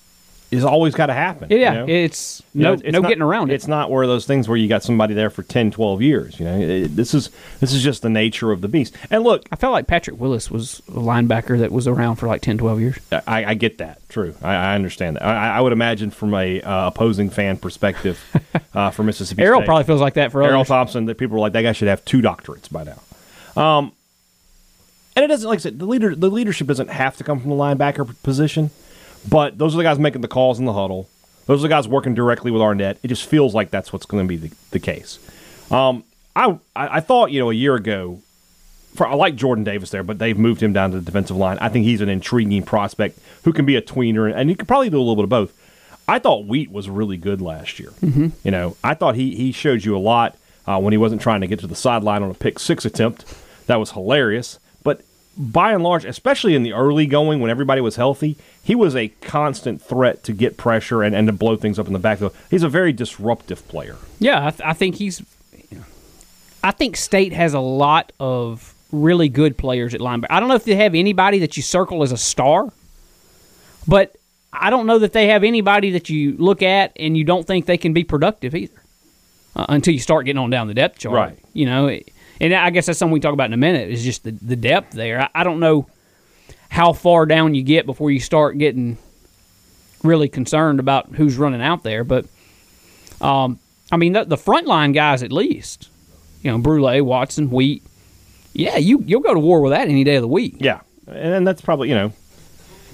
is 0.50 0.64
always 0.64 0.96
got 0.96 1.08
to 1.08 1.14
happen. 1.14 1.50
Yeah, 1.52 1.58
you 1.74 1.80
know? 1.80 1.86
it's 1.88 2.42
You 2.54 2.62
know, 2.64 2.70
no 2.76 2.82
it's 2.82 2.94
no 2.94 3.00
not- 3.02 3.08
getting 3.10 3.22
around 3.22 3.52
it. 3.52 3.56
It's 3.56 3.68
not 3.68 3.92
one 3.92 4.04
of 4.04 4.10
those 4.10 4.26
things 4.26 4.48
where 4.48 4.58
you 4.58 4.70
got 4.70 4.82
somebody 4.82 5.14
there 5.14 5.30
for 5.30 5.44
10, 5.44 5.72
12 5.72 6.02
years. 6.02 6.40
You 6.40 6.46
know, 6.46 6.58
It- 6.58 6.96
this 6.96 7.14
is 7.14 7.30
this 7.60 7.74
is 7.74 7.84
just 7.84 8.02
the 8.02 8.10
nature 8.10 8.52
of 8.54 8.62
the 8.62 8.68
beast. 8.70 8.96
And 9.10 9.24
look, 9.26 9.46
I 9.52 9.58
felt 9.58 9.74
like 9.74 9.88
Patrick 9.88 10.20
Willis 10.20 10.50
was 10.50 10.82
a 10.88 10.92
linebacker 11.00 11.60
that 11.60 11.72
was 11.72 11.86
around 11.86 12.16
for 12.16 12.28
like 12.28 12.42
10, 12.42 12.58
12 12.60 12.80
years. 12.80 12.98
I, 13.12 13.44
I 13.46 13.54
get 13.56 13.80
that. 13.80 14.00
True, 14.08 14.36
I, 14.42 14.54
I 14.56 14.76
understand 14.76 15.18
that. 15.18 15.24
I, 15.26 15.58
I 15.58 15.62
would 15.62 15.74
imagine 15.74 16.12
from 16.12 16.34
a 16.34 16.62
uh, 16.62 16.88
opposing 16.88 17.30
fan 17.30 17.58
perspective 17.58 18.18
uh, 18.74 18.90
for 18.92 19.04
Mississippi 19.04 19.42
Erroll 19.42 19.58
State, 19.58 19.66
probably 19.66 19.84
feels 19.84 20.00
like 20.02 20.14
that 20.14 20.32
for 20.32 20.42
Erroll 20.42 20.56
others. 20.60 20.68
Thompson, 20.70 21.06
that 21.08 21.18
people 21.18 21.36
are 21.38 21.42
like 21.42 21.52
that 21.54 21.64
guy 21.64 21.74
should 21.74 21.90
have 21.90 22.06
two 22.06 22.22
doctorates 22.22 22.72
by 22.72 22.84
now. 22.86 23.02
Um, 23.62 23.92
and 25.18 25.26
it 25.26 25.28
doesn't 25.28 25.50
like 25.50 25.58
I 25.58 25.62
said 25.62 25.80
the 25.80 25.86
leader 25.86 26.16
the 26.16 26.30
leadership 26.30 26.68
doesn't 26.68 26.90
have 26.90 27.18
to 27.18 27.24
come 27.24 27.40
from 27.42 27.50
the 27.50 27.56
linebacker 27.56 28.16
position, 28.24 28.70
but 29.30 29.58
those 29.58 29.74
are 29.74 29.78
the 29.78 29.84
guys 29.84 30.00
making 30.00 30.22
the 30.22 30.28
calls 30.28 30.60
in 30.60 30.66
the 30.66 30.74
huddle. 30.74 31.10
Those 31.46 31.60
are 31.60 31.64
the 31.64 31.70
guys 31.70 31.88
working 31.88 32.14
directly 32.14 32.52
with 32.52 32.62
Arnett. 32.62 32.98
It 33.04 33.08
just 33.08 33.26
feels 33.26 33.56
like 33.56 33.72
that's 33.72 33.94
what's 33.94 34.06
going 34.06 34.24
to 34.24 34.28
be 34.28 34.36
the, 34.36 34.56
the 34.72 34.80
case. 34.80 35.20
Um, 35.72 36.04
I, 36.36 36.60
I 36.76 36.98
I 36.98 37.00
thought 37.00 37.32
you 37.32 37.40
know 37.40 37.50
a 37.50 37.54
year 37.54 37.76
ago, 37.76 38.22
for 38.96 39.08
I 39.08 39.16
like 39.16 39.36
Jordan 39.36 39.64
Davis 39.64 39.90
there, 39.90 40.04
but 40.04 40.20
they've 40.20 40.38
moved 40.38 40.62
him 40.62 40.74
down 40.74 40.92
to 40.92 41.00
the 41.00 41.06
defensive 41.06 41.38
line. 41.38 41.58
I 41.60 41.70
think 41.70 41.86
he's 41.86 42.02
an 42.02 42.10
intriguing 42.10 42.64
prospect 42.64 43.20
who 43.44 43.54
can 43.54 43.66
be 43.66 43.76
a 43.76 43.82
tweener, 43.82 44.34
and 44.34 44.50
he 44.50 44.56
could 44.56 44.68
probably 44.68 44.90
do 44.90 44.98
a 44.98 45.00
little 45.00 45.16
bit 45.16 45.24
of 45.24 45.30
both. 45.30 45.54
I 46.08 46.20
thought 46.20 46.46
Wheat 46.46 46.72
was 46.72 46.90
really 46.90 47.18
good 47.18 47.42
last 47.42 47.80
year. 47.80 47.90
Mm-hmm. 48.02 48.30
You 48.44 48.52
know, 48.52 48.78
I 48.84 48.94
thought 48.94 49.16
he 49.16 49.36
he 49.36 49.52
showed 49.52 49.84
you 49.84 49.96
a 49.96 50.00
lot 50.00 50.36
uh, 50.66 50.80
when 50.80 50.94
he 50.94 50.98
wasn't 50.98 51.22
trying 51.22 51.42
to 51.42 51.48
get 51.48 51.60
to 51.60 51.68
the 51.68 51.76
sideline 51.76 52.24
on 52.24 52.32
a 52.32 52.34
pick 52.34 52.60
six 52.60 52.86
attempt. 52.86 53.26
That 53.68 53.78
was 53.78 53.92
hilarious. 53.92 54.60
By 55.40 55.74
and 55.74 55.84
large, 55.84 56.04
especially 56.04 56.56
in 56.56 56.64
the 56.64 56.74
early 56.74 57.06
going 57.06 57.40
when 57.40 57.52
everybody 57.52 57.80
was 57.80 57.96
healthy, 57.96 58.38
he 58.64 58.74
was 58.74 58.96
a 58.96 59.10
constant 59.22 59.82
threat 59.82 60.24
to 60.24 60.34
get 60.34 60.58
pressure 60.58 61.04
and, 61.04 61.14
and 61.16 61.28
to 61.28 61.32
blow 61.34 61.56
things 61.56 61.78
up 61.78 61.86
in 61.86 61.94
the 61.94 62.00
backfield. 62.00 62.34
He's 62.50 62.64
a 62.64 62.70
very 62.70 62.92
disruptive 62.92 63.68
player. 63.68 63.98
Yeah, 64.20 64.48
I, 64.48 64.50
th- 64.50 64.62
I 64.66 64.74
think 64.74 64.96
he's. 64.96 65.22
I 66.64 66.72
think 66.72 66.98
State 66.98 67.34
has 67.34 67.54
a 67.54 67.60
lot 67.60 68.12
of 68.20 68.74
really 68.92 69.30
good 69.30 69.58
players 69.58 69.94
at 69.94 70.02
linebacker. 70.02 70.28
I 70.32 70.40
don't 70.40 70.50
know 70.50 70.56
if 70.56 70.64
they 70.66 70.76
have 70.76 70.96
anybody 70.96 71.40
that 71.40 71.56
you 71.56 71.62
circle 71.64 72.02
as 72.04 72.12
a 72.12 72.18
star, 72.18 72.72
but 73.88 74.16
I 74.52 74.70
don't 74.70 74.86
know 74.88 75.00
that 75.00 75.14
they 75.14 75.28
have 75.28 75.44
anybody 75.44 75.92
that 75.92 76.10
you 76.10 76.36
look 76.38 76.62
at 76.64 76.94
and 76.98 77.16
you 77.16 77.24
don't 77.24 77.46
think 77.46 77.68
they 77.68 77.78
can 77.78 77.94
be 77.94 78.04
productive 78.04 78.56
either 78.56 78.74
uh, 79.56 79.66
until 79.70 79.94
you 79.94 80.00
start 80.00 80.26
getting 80.26 80.40
on 80.42 80.50
down 80.50 80.68
the 80.68 80.74
depth 80.74 81.00
chart. 81.00 81.16
Right. 81.16 81.40
You 81.54 81.68
know, 81.68 81.88
it- 81.88 82.10
and 82.40 82.54
I 82.54 82.70
guess 82.70 82.86
that's 82.86 83.00
something 83.00 83.14
we 83.14 83.20
talk 83.20 83.34
about 83.34 83.48
in 83.48 83.54
a 83.54 83.58
minute 83.58 83.90
is 83.90 84.04
just 84.04 84.24
the, 84.24 84.32
the 84.32 84.56
depth 84.56 84.94
there. 84.94 85.22
I, 85.22 85.30
I 85.36 85.44
don't 85.44 85.60
know 85.60 85.88
how 86.70 86.94
far 86.94 87.26
down 87.26 87.56
you 87.56 87.64
get 87.64 87.86
before 87.86 88.12
you 88.12 88.20
start 88.20 88.58
getting 88.58 88.98
really 90.04 90.30
concerned 90.30 90.80
about 90.80 91.10
who's 91.16 91.38
running 91.38 91.62
out 91.62 91.84
there, 91.84 92.04
but 92.04 92.26
um, 93.22 93.60
I 93.92 93.98
mean, 93.98 94.14
the, 94.14 94.26
the 94.26 94.36
frontline 94.36 94.94
guys 94.94 95.24
at 95.24 95.32
least, 95.32 95.90
you 96.42 96.52
know, 96.52 96.58
Brule, 96.58 97.04
Watson, 97.04 97.50
Wheat. 97.50 97.84
Yeah, 98.54 98.78
you 98.78 99.04
you'll 99.06 99.22
go 99.22 99.34
to 99.34 99.40
war 99.40 99.62
with 99.62 99.72
that 99.72 99.88
any 99.88 100.04
day 100.04 100.16
of 100.16 100.24
the 100.24 100.28
week. 100.28 100.56
Yeah, 100.60 100.80
and 101.06 101.32
then 101.32 101.44
that's 101.44 101.62
probably 101.62 101.90
you 101.90 101.96
know 101.96 102.12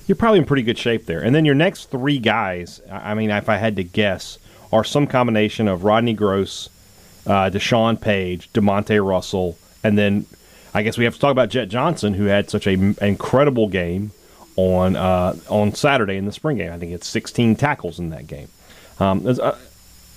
you're 0.07 0.15
probably 0.17 0.39
in 0.39 0.45
pretty 0.45 0.63
good 0.63 0.77
shape 0.77 1.05
there. 1.05 1.21
And 1.21 1.33
then 1.33 1.45
your 1.45 1.55
next 1.55 1.89
three 1.89 2.19
guys, 2.19 2.81
I 2.91 3.13
mean, 3.13 3.29
if 3.29 3.47
I 3.47 3.57
had 3.57 3.77
to 3.77 3.83
guess, 3.83 4.37
are 4.71 4.83
some 4.83 5.07
combination 5.07 5.67
of 5.67 5.83
Rodney 5.83 6.15
Groce, 6.15 6.69
uh, 7.25 7.49
Deshaun 7.49 7.99
Page, 7.99 8.51
Demonte 8.53 9.05
Russell, 9.05 9.57
and 9.83 9.97
then 9.97 10.25
I 10.73 10.81
guess 10.83 10.97
we 10.97 11.05
have 11.05 11.13
to 11.13 11.19
talk 11.19 11.31
about 11.31 11.49
Jett 11.49 11.69
Johnson, 11.69 12.13
who 12.15 12.25
had 12.25 12.49
such 12.49 12.67
a 12.67 12.71
m- 12.71 12.97
incredible 13.01 13.67
game 13.67 14.11
on 14.55 14.95
uh, 14.95 15.35
on 15.49 15.73
Saturday 15.73 16.15
in 16.15 16.25
the 16.25 16.31
spring 16.31 16.57
game. 16.57 16.71
I 16.71 16.77
think 16.77 16.91
it's 16.91 17.07
16 17.07 17.55
tackles 17.55 17.99
in 17.99 18.09
that 18.09 18.27
game. 18.27 18.49
Um, 18.99 19.25
uh, 19.27 19.57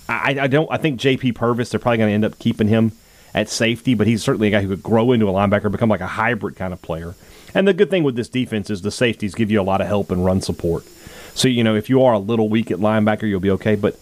I, 0.09 0.37
I 0.41 0.47
don't. 0.47 0.67
I 0.71 0.77
think 0.77 0.99
J.P. 0.99 1.33
Purvis. 1.33 1.69
They're 1.69 1.79
probably 1.79 1.97
going 1.97 2.09
to 2.09 2.13
end 2.13 2.25
up 2.25 2.39
keeping 2.39 2.67
him 2.67 2.93
at 3.33 3.49
safety, 3.49 3.93
but 3.93 4.07
he's 4.07 4.23
certainly 4.23 4.47
a 4.47 4.51
guy 4.51 4.61
who 4.61 4.69
could 4.69 4.83
grow 4.83 5.11
into 5.11 5.27
a 5.27 5.31
linebacker, 5.31 5.71
become 5.71 5.89
like 5.89 6.01
a 6.01 6.07
hybrid 6.07 6.55
kind 6.55 6.73
of 6.73 6.81
player. 6.81 7.15
And 7.53 7.67
the 7.67 7.73
good 7.73 7.89
thing 7.89 8.03
with 8.03 8.15
this 8.15 8.29
defense 8.29 8.69
is 8.69 8.81
the 8.81 8.91
safeties 8.91 9.35
give 9.35 9.51
you 9.51 9.61
a 9.61 9.63
lot 9.63 9.81
of 9.81 9.87
help 9.87 10.11
and 10.11 10.23
run 10.23 10.41
support. 10.41 10.85
So 11.33 11.47
you 11.47 11.63
know 11.63 11.75
if 11.75 11.89
you 11.89 12.03
are 12.03 12.13
a 12.13 12.19
little 12.19 12.49
weak 12.49 12.71
at 12.71 12.77
linebacker, 12.79 13.23
you'll 13.23 13.39
be 13.39 13.51
okay. 13.51 13.75
But 13.75 13.99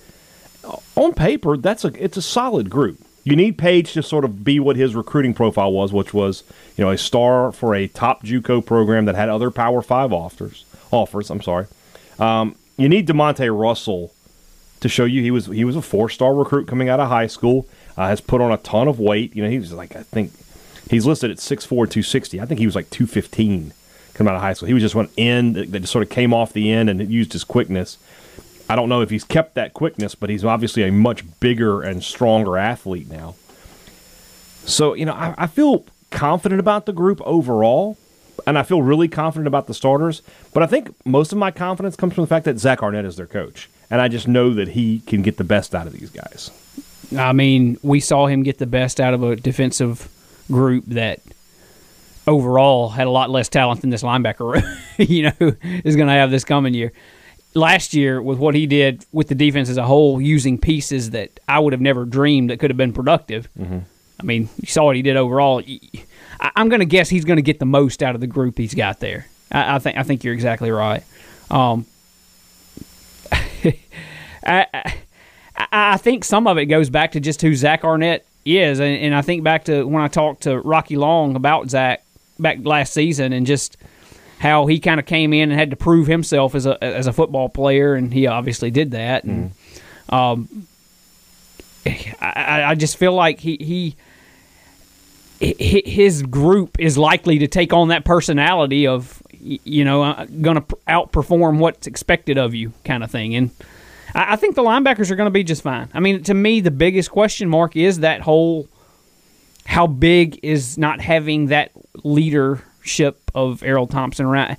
on 0.95 1.13
paper, 1.13 1.57
that's 1.57 1.85
a 1.85 1.91
it's 2.03 2.17
a 2.17 2.21
solid 2.21 2.69
group. 2.69 2.99
You 3.23 3.35
need 3.35 3.57
Page 3.57 3.93
to 3.93 4.03
sort 4.03 4.23
of 4.23 4.43
be 4.43 4.59
what 4.59 4.75
his 4.75 4.93
recruiting 4.93 5.33
profile 5.33 5.71
was, 5.71 5.91
which 5.91 6.13
was 6.13 6.43
you 6.77 6.83
know 6.83 6.91
a 6.91 6.97
star 6.97 7.51
for 7.51 7.73
a 7.73 7.87
top 7.87 8.23
JUCO 8.23 8.65
program 8.65 9.05
that 9.05 9.15
had 9.15 9.29
other 9.29 9.49
Power 9.49 9.81
Five 9.81 10.13
offers. 10.13 10.65
Offers, 10.91 11.29
I'm 11.29 11.41
sorry. 11.41 11.65
Um, 12.19 12.55
you 12.77 12.87
need 12.87 13.07
Demonte 13.07 13.49
Russell 13.57 14.13
to 14.81 14.89
show 14.89 15.05
you 15.05 15.21
he 15.21 15.31
was 15.31 15.47
he 15.47 15.65
was 15.65 15.75
a 15.75 15.81
four 15.81 16.09
star 16.09 16.35
recruit 16.35 16.67
coming 16.67 16.89
out 16.89 16.99
of 16.99 17.09
high 17.09 17.27
school. 17.27 17.67
Uh, 17.97 18.07
has 18.07 18.21
put 18.21 18.41
on 18.41 18.51
a 18.51 18.57
ton 18.57 18.87
of 18.87 18.99
weight. 18.99 19.35
You 19.35 19.43
know, 19.43 19.49
he 19.49 19.57
was 19.57 19.73
like 19.73 19.95
I 19.95 20.03
think 20.03 20.31
he's 20.89 21.05
listed 21.05 21.31
at 21.31 21.37
6'4", 21.37 21.67
260. 21.69 22.41
I 22.41 22.45
think 22.45 22.59
he 22.59 22.65
was 22.65 22.75
like 22.75 22.89
two 22.89 23.07
fifteen 23.07 23.73
coming 24.13 24.31
out 24.31 24.35
of 24.35 24.41
high 24.41 24.53
school. 24.53 24.67
He 24.67 24.73
was 24.73 24.83
just 24.83 24.95
one 24.95 25.09
end 25.17 25.55
that 25.55 25.71
just 25.71 25.91
sort 25.91 26.03
of 26.03 26.09
came 26.09 26.33
off 26.33 26.53
the 26.53 26.71
end 26.71 26.89
and 26.89 27.11
used 27.11 27.33
his 27.33 27.43
quickness. 27.43 27.97
I 28.69 28.75
don't 28.75 28.89
know 28.89 29.01
if 29.01 29.09
he's 29.09 29.23
kept 29.23 29.55
that 29.55 29.73
quickness, 29.73 30.15
but 30.15 30.29
he's 30.29 30.43
obviously 30.43 30.83
a 30.83 30.91
much 30.91 31.23
bigger 31.39 31.81
and 31.81 32.03
stronger 32.03 32.57
athlete 32.57 33.09
now. 33.09 33.35
So 34.65 34.93
you 34.93 35.05
know, 35.05 35.13
I, 35.13 35.35
I 35.37 35.47
feel 35.47 35.85
confident 36.11 36.59
about 36.59 36.85
the 36.85 36.93
group 36.93 37.21
overall, 37.25 37.97
and 38.47 38.57
I 38.57 38.63
feel 38.63 38.81
really 38.81 39.07
confident 39.07 39.47
about 39.47 39.67
the 39.67 39.73
starters. 39.73 40.21
But 40.53 40.63
I 40.63 40.65
think 40.67 40.95
most 41.05 41.31
of 41.31 41.37
my 41.37 41.51
confidence 41.51 41.95
comes 41.95 42.13
from 42.13 42.23
the 42.23 42.27
fact 42.27 42.45
that 42.45 42.57
Zach 42.57 42.81
Arnett 42.81 43.05
is 43.05 43.17
their 43.17 43.27
coach, 43.27 43.69
and 43.89 44.01
I 44.01 44.07
just 44.07 44.27
know 44.27 44.53
that 44.53 44.69
he 44.69 44.99
can 45.01 45.21
get 45.21 45.37
the 45.37 45.43
best 45.43 45.75
out 45.75 45.87
of 45.87 45.93
these 45.93 46.09
guys. 46.09 46.49
I 47.15 47.33
mean, 47.33 47.77
we 47.83 47.99
saw 47.99 48.25
him 48.25 48.43
get 48.43 48.57
the 48.57 48.65
best 48.65 48.99
out 48.99 49.13
of 49.13 49.21
a 49.21 49.35
defensive 49.35 50.09
group 50.51 50.85
that 50.87 51.21
overall 52.27 52.89
had 52.89 53.07
a 53.07 53.11
lot 53.11 53.29
less 53.29 53.49
talent 53.49 53.81
than 53.81 53.89
this 53.89 54.03
linebacker, 54.03 54.63
you 54.97 55.23
know, 55.23 55.55
is 55.83 55.95
going 55.95 56.07
to 56.07 56.13
have 56.13 56.31
this 56.31 56.43
coming 56.43 56.73
year. 56.73 56.91
Last 57.55 57.93
year, 57.93 58.21
with 58.21 58.37
what 58.37 58.53
he 58.53 58.67
did 58.67 59.05
with 59.13 59.29
the 59.29 59.35
defense 59.35 59.69
as 59.69 59.77
a 59.77 59.83
whole, 59.85 60.19
using 60.21 60.57
pieces 60.57 61.11
that 61.11 61.39
I 61.47 61.57
would 61.59 61.71
have 61.73 61.81
never 61.81 62.03
dreamed 62.05 62.49
that 62.49 62.59
could 62.59 62.69
have 62.69 62.77
been 62.77 62.91
productive. 62.93 63.47
I 64.19 64.23
mean, 64.23 64.49
you 64.61 64.67
saw 64.67 64.83
what 64.85 64.95
he 64.97 65.01
did 65.01 65.15
overall. 65.17 65.61
I- 66.39 66.51
I'm 66.55 66.67
going 66.69 66.81
to 66.81 66.85
guess 66.85 67.07
he's 67.09 67.23
going 67.25 67.37
to 67.37 67.41
get 67.41 67.59
the 67.59 67.65
most 67.65 68.03
out 68.03 68.13
of 68.13 68.19
the 68.21 68.27
group 68.27 68.57
he's 68.57 68.73
got 68.73 68.99
there. 68.99 69.27
I, 69.51 69.75
I 69.75 69.79
think 69.79 69.97
I 69.97 70.03
think 70.03 70.23
you're 70.23 70.33
exactly 70.33 70.69
right. 70.69 71.03
Um, 71.49 71.85
I, 74.45 74.65
I, 74.73 74.93
I 75.71 75.97
think 75.97 76.23
some 76.23 76.47
of 76.47 76.57
it 76.57 76.65
goes 76.65 76.89
back 76.89 77.13
to 77.13 77.19
just 77.19 77.41
who 77.41 77.55
Zach 77.55 77.83
Arnett 77.83 78.25
is, 78.45 78.79
and, 78.79 78.95
and 78.97 79.15
I 79.15 79.21
think 79.21 79.43
back 79.43 79.65
to 79.65 79.83
when 79.85 80.03
I 80.03 80.07
talked 80.07 80.43
to 80.43 80.59
Rocky 80.59 80.97
Long 80.97 81.35
about 81.35 81.69
Zach 81.69 82.03
back 82.39 82.59
last 82.63 82.93
season, 82.93 83.33
and 83.33 83.45
just 83.45 83.77
how 84.39 84.65
he 84.65 84.79
kind 84.79 84.99
of 84.99 85.05
came 85.05 85.33
in 85.33 85.51
and 85.51 85.59
had 85.59 85.69
to 85.71 85.75
prove 85.75 86.07
himself 86.07 86.55
as 86.55 86.65
a 86.65 86.83
as 86.83 87.07
a 87.07 87.13
football 87.13 87.49
player, 87.49 87.95
and 87.95 88.13
he 88.13 88.27
obviously 88.27 88.71
did 88.71 88.91
that. 88.91 89.23
And 89.23 89.51
um, 90.09 90.67
I, 92.21 92.63
I 92.67 92.75
just 92.75 92.97
feel 92.97 93.13
like 93.13 93.39
he 93.39 93.57
he 93.59 93.95
his 95.39 96.23
group 96.23 96.79
is 96.79 96.97
likely 96.97 97.39
to 97.39 97.47
take 97.47 97.73
on 97.73 97.89
that 97.89 98.05
personality 98.05 98.87
of 98.87 99.21
you 99.31 99.83
know 99.83 100.03
uh, 100.03 100.25
going 100.25 100.55
to 100.55 100.61
outperform 100.87 101.57
what's 101.57 101.87
expected 101.87 102.37
of 102.37 102.55
you 102.55 102.71
kind 102.83 103.03
of 103.03 103.11
thing 103.11 103.35
and 103.35 103.51
I, 104.13 104.37
think 104.37 104.55
the 104.55 104.63
linebackers 104.63 105.11
are 105.11 105.15
going 105.17 105.27
to 105.27 105.31
be 105.31 105.43
just 105.43 105.61
fine 105.61 105.89
i 105.93 105.99
mean 105.99 106.23
to 106.23 106.33
me 106.33 106.61
the 106.61 106.71
biggest 106.71 107.11
question 107.11 107.49
mark 107.49 107.75
is 107.75 107.99
that 107.99 108.21
whole 108.21 108.67
how 109.65 109.87
big 109.87 110.39
is 110.41 110.77
not 110.77 111.01
having 111.01 111.47
that 111.47 111.71
leadership 112.85 113.31
of 113.33 113.61
erroll 113.61 113.89
thompson 113.89 114.25
around 114.25 114.57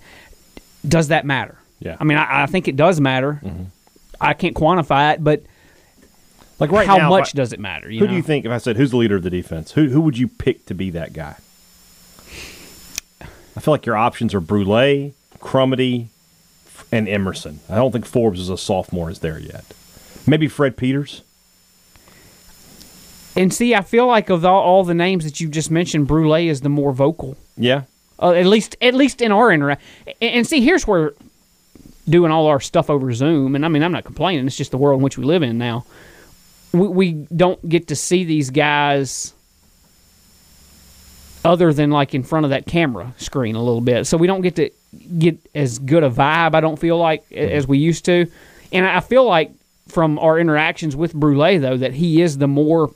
does 0.86 1.08
that 1.08 1.24
matter 1.24 1.56
Yeah. 1.80 1.96
i 2.00 2.04
mean 2.04 2.18
i, 2.18 2.42
I 2.42 2.46
think 2.46 2.66
it 2.68 2.76
does 2.76 3.00
matter 3.00 3.40
mm-hmm. 3.42 3.64
i 4.20 4.34
can't 4.34 4.54
quantify 4.54 5.14
it 5.14 5.22
but 5.22 5.42
Like 6.58 6.72
right 6.72 6.86
how 6.86 6.96
now, 6.96 7.08
much 7.10 7.34
I- 7.34 7.36
does 7.36 7.52
it 7.52 7.60
matter 7.60 7.88
you 7.90 8.00
who 8.00 8.06
know? 8.06 8.10
do 8.10 8.16
you 8.16 8.22
think? 8.22 8.44
If 8.44 8.50
I 8.50 8.58
said 8.58 8.76
who's 8.76 8.90
the 8.90 8.96
leader 8.96 9.16
of 9.16 9.22
the 9.22 9.30
defense, 9.30 9.72
who 9.72 9.88
who 9.90 10.00
would 10.00 10.16
you 10.18 10.26
pick 10.26 10.64
to 10.66 10.74
be 10.74 10.90
that 10.90 11.12
guy? 11.12 11.36
I 13.56 13.60
feel 13.60 13.72
like 13.72 13.84
your 13.86 13.96
options 13.96 14.32
are 14.34 14.40
Brule, 14.40 15.12
Crumedy, 15.38 16.06
and 16.90 17.08
Emerson. 17.08 17.60
I 17.70 17.74
don't 17.76 17.92
think 17.92 18.06
Forbes 18.06 18.40
is 18.40 18.48
a 18.48 18.56
sophomore 18.58 19.10
is 19.10 19.18
there 19.20 19.38
yet. 19.38 19.64
Maybe 20.26 20.48
Fred 20.48 20.76
Peters. 20.78 21.22
And 23.36 23.52
see, 23.52 23.74
I 23.74 23.82
feel 23.82 24.06
like 24.06 24.30
of 24.30 24.44
all, 24.46 24.62
all 24.62 24.82
the 24.84 24.94
names 24.94 25.24
that 25.24 25.40
you've 25.40 25.50
just 25.52 25.70
mentioned, 25.70 26.06
Brule 26.06 26.34
is 26.34 26.62
the 26.62 26.68
more 26.70 26.92
vocal. 26.92 27.36
Yeah, 27.58 27.82
Uh, 28.20 28.32
at 28.32 28.46
least, 28.46 28.76
at 28.80 28.94
least 28.94 29.20
in 29.20 29.32
our 29.32 29.52
interact. 29.52 29.82
And, 30.20 30.36
and 30.36 30.46
see, 30.46 30.60
here's 30.60 30.86
where 30.86 31.12
doing 32.08 32.30
all 32.30 32.46
our 32.46 32.60
stuff 32.60 32.88
over 32.88 33.12
Zoom, 33.12 33.54
and 33.54 33.64
I 33.64 33.68
mean, 33.68 33.82
I'm 33.82 33.92
not 33.92 34.04
complaining. 34.04 34.46
It's 34.46 34.56
just 34.56 34.70
the 34.70 34.78
world 34.78 35.00
in 35.00 35.02
which 35.02 35.18
we 35.18 35.24
live 35.24 35.42
in 35.42 35.58
now. 35.58 35.84
We, 36.72 36.88
we 36.88 37.12
don't 37.12 37.68
get 37.68 37.88
to 37.88 37.96
see 37.96 38.24
these 38.24 38.50
guys 38.50 39.34
other 41.44 41.72
than 41.72 41.90
like 41.90 42.14
in 42.14 42.22
front 42.22 42.44
of 42.44 42.50
that 42.50 42.66
camera 42.66 43.14
screen 43.18 43.54
a 43.54 43.62
little 43.62 43.80
bit. 43.80 44.06
So 44.06 44.16
we 44.16 44.26
don't 44.26 44.40
get 44.40 44.56
to 44.56 44.70
get 45.18 45.38
as 45.54 45.78
good 45.78 46.02
a 46.02 46.10
vibe. 46.10 46.54
I 46.54 46.60
don't 46.60 46.78
feel 46.78 46.98
like 46.98 47.30
as 47.32 47.68
we 47.68 47.78
used 47.78 48.04
to. 48.06 48.26
And 48.72 48.86
I 48.86 49.00
feel 49.00 49.24
like 49.24 49.52
from 49.88 50.18
our 50.18 50.38
interactions 50.38 50.96
with 50.96 51.14
Brule, 51.14 51.60
though, 51.60 51.76
that 51.76 51.92
he 51.92 52.20
is 52.20 52.38
the 52.38 52.48
more 52.48 52.92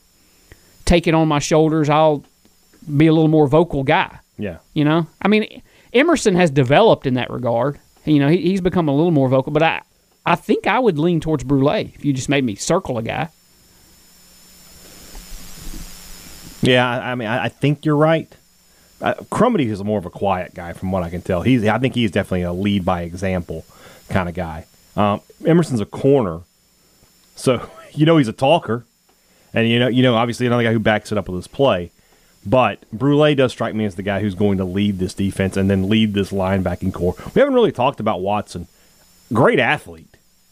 take 0.85 1.07
it 1.07 1.15
on 1.15 1.29
my 1.29 1.39
shoulders, 1.39 1.89
I'll 1.89 2.25
be 2.97 3.07
a 3.07 3.12
little 3.12 3.29
more 3.29 3.47
vocal 3.47 3.85
guy. 3.85 4.19
Yeah. 4.41 4.59
You 4.75 4.85
know, 4.85 5.07
I 5.23 5.29
mean, 5.29 5.63
Emerson 5.93 6.35
has 6.35 6.51
developed 6.51 7.07
in 7.07 7.15
that 7.15 7.31
regard. 7.31 7.79
You 8.05 8.19
know, 8.19 8.29
he, 8.29 8.39
he's 8.39 8.61
become 8.61 8.89
a 8.89 8.95
little 8.95 9.11
more 9.11 9.29
vocal, 9.29 9.53
but 9.53 9.63
I, 9.63 9.83
I 10.25 10.37
think 10.37 10.67
I 10.67 10.79
would 10.79 10.99
lean 10.99 11.21
towards 11.21 11.45
Brule 11.45 11.69
if 11.69 12.05
you 12.05 12.13
just 12.13 12.29
made 12.29 12.45
me 12.45 12.55
circle 12.55 12.99
a 12.99 13.03
guy. 13.03 13.29
Yeah, 16.63 16.89
I, 16.89 17.13
I 17.13 17.15
mean, 17.15 17.29
I, 17.29 17.45
I 17.45 17.49
think 17.49 17.85
you're 17.85 17.97
right. 17.97 18.31
Uh, 19.01 19.15
Crumedy 19.31 19.67
is 19.67 19.83
more 19.83 19.99
of 19.99 20.05
a 20.05 20.11
quiet 20.11 20.55
guy, 20.55 20.75
from 20.75 20.93
what 20.93 21.03
I 21.03 21.11
can 21.11 21.23
tell. 21.23 21.43
He's, 21.43 21.65
I 21.67 21.79
think 21.79 21.95
he's 21.95 22.11
definitely 22.11 22.43
a 22.43 22.53
lead 22.53 22.85
by 22.85 23.03
example 23.03 23.65
kind 24.11 24.29
of 24.29 24.35
guy. 24.35 24.67
Um, 24.97 25.23
Emerson's 25.47 25.81
a 25.81 25.87
corner, 25.87 26.41
so 27.35 27.69
you 27.93 28.05
know 28.05 28.19
he's 28.19 28.29
a 28.29 28.33
talker, 28.33 28.85
and 29.55 29.69
you 29.69 29.79
know, 29.79 29.89
you 29.89 30.03
know, 30.03 30.17
obviously 30.17 30.47
another 30.47 30.63
guy 30.63 30.73
who 30.73 30.79
backs 30.79 31.13
it 31.13 31.19
up 31.19 31.29
with 31.29 31.37
his 31.37 31.47
play. 31.47 31.91
But 32.45 32.91
Brule 32.91 33.35
does 33.35 33.53
strike 33.53 33.75
me 33.75 33.85
as 33.85 33.97
the 33.97 34.03
guy 34.03 34.21
who's 34.21 34.35
going 34.35 34.59
to 34.59 34.65
lead 34.65 34.99
this 34.99 35.13
defense 35.13 35.57
and 35.57 35.69
then 35.69 35.89
lead 35.89 36.15
this 36.15 36.33
linebacking 36.33 36.95
core. 36.95 37.15
We 37.35 37.41
haven't 37.41 37.55
really 37.55 37.73
talked 37.73 38.01
about 38.01 38.23
Watson. 38.23 38.67
Great 39.33 39.59
athlete. 39.59 40.07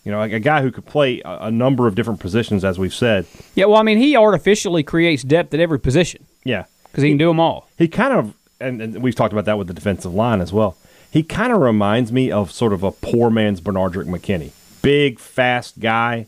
You 0.04 0.12
know, 0.12 0.18
like 0.18 0.33
a 0.33 0.40
guy 0.40 0.62
who 0.62 0.71
could 0.71 0.87
play 0.87 1.21
a, 1.25 1.50
number 1.50 1.87
of 1.87 1.95
different 1.95 2.21
positions, 2.21 2.64
as 2.64 2.78
we've 2.78 2.95
said. 2.95 3.26
Yeah, 3.54 3.66
well, 3.66 3.78
I 3.78 3.83
mean, 3.83 3.99
he 3.99 4.16
artificially 4.16 4.83
creates 4.83 5.23
depth 5.23 5.52
at 5.52 5.61
every 5.61 5.78
position 5.78 6.25
Yeah. 6.45 6.64
because 6.85 7.02
he 7.02 7.11
can 7.11 7.18
do 7.18 7.28
them 7.28 7.40
all. 7.40 7.68
He 7.76 7.88
kind 7.88 8.14
of, 8.14 8.35
and, 8.61 8.80
and 8.80 9.02
we've 9.02 9.14
talked 9.14 9.33
about 9.33 9.45
that 9.47 9.59
with 9.59 9.66
the 9.66 9.75
defensive 9.75 10.14
line 10.14 10.40
as 10.40 10.52
well. 10.52 10.76
He 11.11 11.23
kind 11.23 11.52
of 11.52 11.61
reminds 11.61 12.12
me 12.12 12.30
of 12.30 12.52
sort 12.52 12.73
of 12.73 12.83
a 12.83 12.92
poor 12.92 13.28
man's 13.28 13.61
Benardrick 13.61 14.07
McKinney. 14.07 14.52
Big, 14.83 15.18
fast 15.18 15.80
guy, 15.80 16.26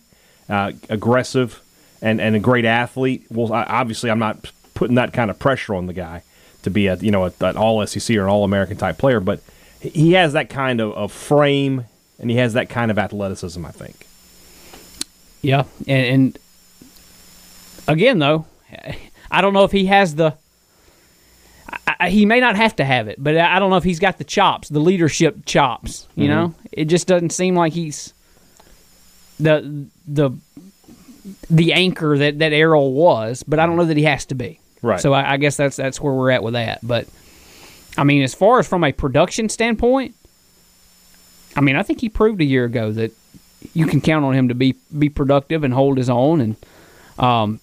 uh, 0.49 0.73
aggressive, 0.88 1.62
and, 2.02 2.21
and 2.21 2.35
a 2.35 2.40
great 2.40 2.64
athlete. 2.64 3.25
Well, 3.31 3.52
I, 3.52 3.62
obviously, 3.64 4.11
I'm 4.11 4.19
not 4.19 4.50
putting 4.80 4.96
that 4.96 5.12
kind 5.12 5.30
of 5.30 5.38
pressure 5.38 5.75
on 5.75 5.87
the 5.87 5.92
guy 5.92 6.22
to 6.62 6.70
be 6.70 6.87
a 6.87 6.96
you 6.96 7.10
know 7.10 7.26
a, 7.26 7.32
an 7.42 7.58
all 7.58 7.87
SEC 7.87 8.16
or 8.16 8.22
an 8.22 8.30
all 8.30 8.44
American 8.44 8.78
type 8.78 8.96
player, 8.96 9.20
but 9.20 9.42
he 9.78 10.12
has 10.12 10.32
that 10.32 10.49
kind 10.49 10.80
of, 10.80 10.92
of 10.94 11.12
frame 11.12 11.84
and 12.18 12.30
he 12.30 12.38
has 12.38 12.54
that 12.54 12.70
kind 12.70 12.90
of 12.90 12.99
athleticism. 12.99 13.62
I 13.62 13.72
think. 13.72 14.06
Yeah, 15.42 15.64
and, 15.87 16.06
and 16.06 16.38
again, 17.87 18.20
though, 18.20 18.46
I 19.30 19.42
don't 19.42 19.52
know 19.52 19.64
if 19.64 19.72
he 19.72 19.84
has 19.84 20.14
the. 20.14 20.34
I, 21.87 22.08
he 22.08 22.25
may 22.25 22.40
not 22.40 22.56
have 22.56 22.75
to 22.76 22.84
have 22.87 23.06
it, 23.06 23.22
but 23.22 23.37
I 23.37 23.58
don't 23.58 23.68
know 23.68 23.76
if 23.76 23.84
he's 23.84 24.00
got 24.00 24.16
the 24.16 24.25
chops, 24.25 24.70
the 24.70 24.80
leadership 24.80 25.44
chops. 25.44 26.08
You 26.14 26.25
mm-hmm. 26.25 26.32
know, 26.32 26.54
it 26.72 26.87
just 26.87 27.06
doesn't 27.06 27.30
seem 27.30 27.54
like 27.54 27.75
he's 27.75 28.14
the 29.38 29.88
the 30.08 30.30
the 31.50 31.75
anchor 31.75 32.16
that 32.16 32.38
that 32.38 32.52
Erroll 32.52 32.92
was. 32.92 33.42
But 33.42 33.58
I 33.58 33.66
don't 33.66 33.72
mm-hmm. 33.72 33.80
know 33.80 33.84
that 33.84 33.99
he 33.99 34.04
has 34.04 34.25
to 34.26 34.34
be. 34.34 34.60
Right. 34.82 35.00
So 35.00 35.12
I, 35.12 35.32
I 35.32 35.37
guess 35.37 35.56
that's 35.56 35.76
that's 35.76 36.00
where 36.00 36.12
we're 36.14 36.30
at 36.30 36.42
with 36.42 36.54
that. 36.54 36.80
But 36.82 37.06
I 37.99 38.04
mean, 38.04 38.22
as 38.22 38.34
far 38.34 38.58
as 38.58 38.68
from 38.68 38.84
a 38.84 38.92
production 38.92 39.49
standpoint, 39.49 40.14
I 41.56 41.60
mean, 41.60 41.76
I 41.76 41.82
think 41.82 42.00
he 42.00 42.08
proved 42.08 42.40
a 42.40 42.44
year 42.44 42.64
ago 42.64 42.92
that 42.92 43.12
you 43.75 43.87
can 43.87 44.00
count 44.00 44.25
on 44.25 44.34
him 44.34 44.49
to 44.49 44.54
be 44.54 44.75
be 44.96 45.08
productive 45.08 45.64
and 45.64 45.75
hold 45.75 45.99
his 45.99 46.08
own, 46.08 46.40
and 46.40 46.56
um, 47.18 47.60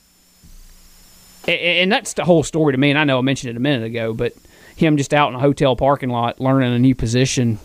a- 1.48 1.82
and 1.82 1.92
that's 1.92 2.14
the 2.14 2.26
whole 2.26 2.44
story 2.44 2.74
to 2.74 2.78
me. 2.78 2.90
And 2.92 3.00
I 3.00 3.04
know 3.04 3.18
I 3.18 3.22
mentioned 3.22 3.52
it 3.52 3.58
a 3.58 3.62
minute 3.62 3.86
ago, 3.86 4.14
but 4.14 4.34
him 4.76 4.98
just 4.98 5.14
out 5.14 5.30
in 5.30 5.36
a 5.36 5.40
hotel 5.40 5.76
parking 5.76 6.10
lot 6.10 6.40
learning 6.40 6.72
a 6.74 6.78
new 6.78 6.94
position 6.94 7.58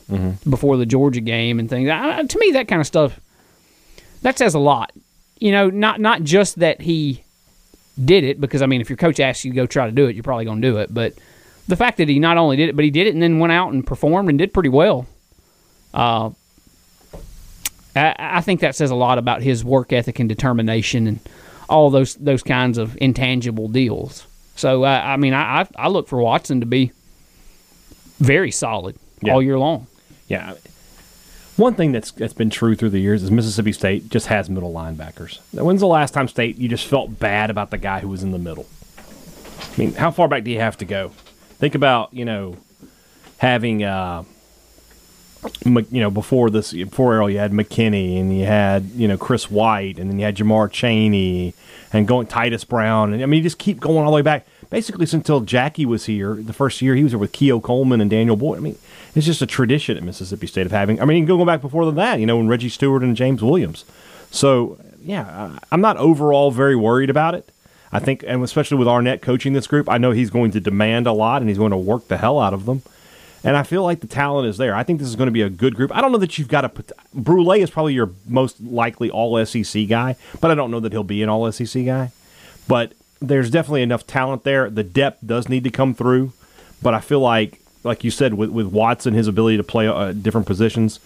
before 0.48 0.78
the 0.78 0.86
Georgia 0.86 1.20
game 1.20 1.58
and 1.58 1.68
things. 1.68 1.90
I, 1.90 2.22
to 2.22 2.38
me, 2.38 2.52
that 2.52 2.68
kind 2.68 2.80
of 2.80 2.86
stuff 2.86 3.20
that 4.22 4.38
says 4.38 4.54
a 4.54 4.58
lot. 4.58 4.92
You 5.38 5.52
know, 5.52 5.68
not 5.68 6.00
not 6.00 6.22
just 6.22 6.60
that 6.60 6.80
he 6.80 7.24
did 8.04 8.24
it 8.24 8.40
because 8.40 8.62
I 8.62 8.66
mean, 8.66 8.80
if 8.80 8.88
your 8.90 8.96
coach 8.96 9.20
asks 9.20 9.44
you 9.44 9.52
to 9.52 9.56
go 9.56 9.66
try 9.66 9.86
to 9.86 9.92
do 9.92 10.06
it, 10.06 10.14
you're 10.16 10.22
probably 10.22 10.44
going 10.44 10.60
to 10.60 10.70
do 10.70 10.78
it. 10.78 10.92
But 10.92 11.14
the 11.68 11.76
fact 11.76 11.98
that 11.98 12.08
he 12.08 12.18
not 12.18 12.36
only 12.38 12.56
did 12.56 12.68
it, 12.68 12.76
but 12.76 12.84
he 12.84 12.90
did 12.90 13.06
it 13.06 13.14
and 13.14 13.22
then 13.22 13.38
went 13.38 13.52
out 13.52 13.72
and 13.72 13.86
performed 13.86 14.28
and 14.28 14.38
did 14.38 14.52
pretty 14.52 14.68
well. 14.68 15.06
Uh, 15.94 16.30
I, 17.94 18.14
I 18.18 18.40
think 18.40 18.60
that 18.60 18.74
says 18.74 18.90
a 18.90 18.94
lot 18.94 19.18
about 19.18 19.42
his 19.42 19.64
work 19.64 19.92
ethic 19.92 20.18
and 20.18 20.28
determination 20.28 21.06
and 21.06 21.20
all 21.68 21.90
those 21.90 22.14
those 22.16 22.42
kinds 22.42 22.78
of 22.78 22.96
intangible 23.00 23.68
deals. 23.68 24.26
So 24.56 24.84
uh, 24.84 25.02
I 25.04 25.16
mean, 25.16 25.34
I, 25.34 25.66
I 25.76 25.88
look 25.88 26.08
for 26.08 26.20
Watson 26.20 26.60
to 26.60 26.66
be 26.66 26.92
very 28.18 28.50
solid 28.50 28.96
Yeah. 29.22 29.32
all 29.34 29.42
year 29.42 29.58
long. 29.58 29.86
Yeah. 30.28 30.54
One 31.56 31.74
thing 31.74 31.92
that's 31.92 32.12
that's 32.12 32.32
been 32.32 32.50
true 32.50 32.74
through 32.74 32.90
the 32.90 32.98
years 32.98 33.22
is 33.22 33.30
Mississippi 33.30 33.72
State 33.72 34.08
just 34.08 34.28
has 34.28 34.48
middle 34.48 34.72
linebackers. 34.72 35.38
When's 35.52 35.80
the 35.80 35.86
last 35.86 36.14
time 36.14 36.26
State 36.28 36.56
you 36.56 36.68
just 36.68 36.86
felt 36.86 37.18
bad 37.18 37.50
about 37.50 37.70
the 37.70 37.78
guy 37.78 38.00
who 38.00 38.08
was 38.08 38.22
in 38.22 38.30
the 38.30 38.38
middle? 38.38 38.66
I 39.60 39.76
mean, 39.76 39.92
how 39.92 40.10
far 40.10 40.28
back 40.28 40.44
do 40.44 40.50
you 40.50 40.60
have 40.60 40.78
to 40.78 40.84
go? 40.84 41.10
Think 41.58 41.74
about 41.74 42.12
you 42.14 42.24
know 42.24 42.56
having 43.38 43.84
uh, 43.84 44.24
you 45.64 46.00
know 46.00 46.10
before 46.10 46.48
this 46.48 46.72
before 46.72 47.14
Erroll 47.14 47.32
you 47.32 47.38
had 47.38 47.52
McKinney 47.52 48.18
and 48.18 48.36
you 48.36 48.46
had 48.46 48.84
you 48.92 49.06
know 49.06 49.18
Chris 49.18 49.50
White 49.50 49.98
and 49.98 50.08
then 50.10 50.18
you 50.18 50.24
had 50.24 50.36
Jamar 50.36 50.70
Chaney 50.70 51.52
and 51.92 52.08
going 52.08 52.26
Titus 52.28 52.64
Brown 52.64 53.12
and 53.12 53.22
I 53.22 53.26
mean 53.26 53.38
you 53.38 53.42
just 53.42 53.58
keep 53.58 53.78
going 53.80 53.98
all 53.98 54.10
the 54.10 54.16
way 54.16 54.22
back 54.22 54.46
basically 54.72 55.06
since 55.06 55.20
until 55.20 55.40
Jackie 55.40 55.86
was 55.86 56.06
here 56.06 56.34
the 56.34 56.52
first 56.52 56.82
year 56.82 56.96
he 56.96 57.04
was 57.04 57.12
here 57.12 57.18
with 57.18 57.30
Keo 57.30 57.60
Coleman 57.60 58.00
and 58.00 58.10
Daniel 58.10 58.34
Boyd. 58.34 58.58
I 58.58 58.60
mean 58.60 58.78
it's 59.14 59.26
just 59.26 59.42
a 59.42 59.46
tradition 59.46 59.96
at 59.96 60.02
Mississippi 60.02 60.48
State 60.48 60.66
of 60.66 60.72
having. 60.72 61.00
I 61.00 61.04
mean 61.04 61.18
you 61.18 61.26
can 61.26 61.38
go 61.38 61.44
back 61.44 61.60
before 61.60 61.90
that 61.92 62.18
you 62.18 62.26
know 62.26 62.38
when 62.38 62.48
Reggie 62.48 62.68
Stewart 62.68 63.02
and 63.02 63.14
James 63.14 63.42
Williams. 63.42 63.84
So 64.32 64.78
yeah, 65.04 65.58
I'm 65.70 65.80
not 65.80 65.96
overall 65.98 66.50
very 66.50 66.74
worried 66.74 67.10
about 67.10 67.34
it. 67.34 67.48
I 67.94 67.98
think, 67.98 68.24
and 68.26 68.42
especially 68.42 68.78
with 68.78 68.88
Arnett 68.88 69.20
coaching 69.20 69.52
this 69.52 69.66
group, 69.66 69.88
I 69.88 69.98
know 69.98 70.12
he's 70.12 70.30
going 70.30 70.50
to 70.52 70.60
demand 70.60 71.06
a 71.06 71.12
lot 71.12 71.42
and 71.42 71.48
he's 71.50 71.58
going 71.58 71.72
to 71.72 71.76
work 71.76 72.08
the 72.08 72.16
hell 72.16 72.40
out 72.40 72.54
of 72.54 72.64
them. 72.64 72.82
And 73.44 73.56
I 73.56 73.64
feel 73.64 73.82
like 73.82 74.00
the 74.00 74.06
talent 74.06 74.48
is 74.48 74.56
there. 74.56 74.74
I 74.74 74.82
think 74.82 74.98
this 74.98 75.08
is 75.08 75.16
going 75.16 75.26
to 75.26 75.32
be 75.32 75.42
a 75.42 75.50
good 75.50 75.74
group. 75.74 75.94
I 75.94 76.00
don't 76.00 76.12
know 76.12 76.18
that 76.18 76.38
you've 76.38 76.48
got 76.48 76.64
a. 76.64 76.70
Brule 77.12 77.52
is 77.52 77.70
probably 77.70 77.92
your 77.92 78.12
most 78.26 78.60
likely 78.60 79.10
all 79.10 79.44
SEC 79.44 79.88
guy, 79.88 80.16
but 80.40 80.50
I 80.50 80.54
don't 80.54 80.70
know 80.70 80.80
that 80.80 80.92
he'll 80.92 81.02
be 81.02 81.22
an 81.22 81.28
all 81.28 81.50
SEC 81.50 81.84
guy. 81.84 82.12
But 82.68 82.92
there's 83.22 83.50
definitely 83.50 83.82
enough 83.82 84.06
talent 84.06 84.44
there. 84.44 84.68
The 84.68 84.84
depth 84.84 85.26
does 85.26 85.48
need 85.48 85.64
to 85.64 85.70
come 85.70 85.94
through, 85.94 86.32
but 86.82 86.94
I 86.94 87.00
feel 87.00 87.20
like, 87.20 87.60
like 87.84 88.04
you 88.04 88.10
said, 88.10 88.34
with, 88.34 88.50
with 88.50 88.66
Watson, 88.66 89.14
his 89.14 89.28
ability 89.28 89.56
to 89.56 89.64
play 89.64 89.86
uh, 89.88 90.12
different 90.12 90.46
positions, 90.46 91.00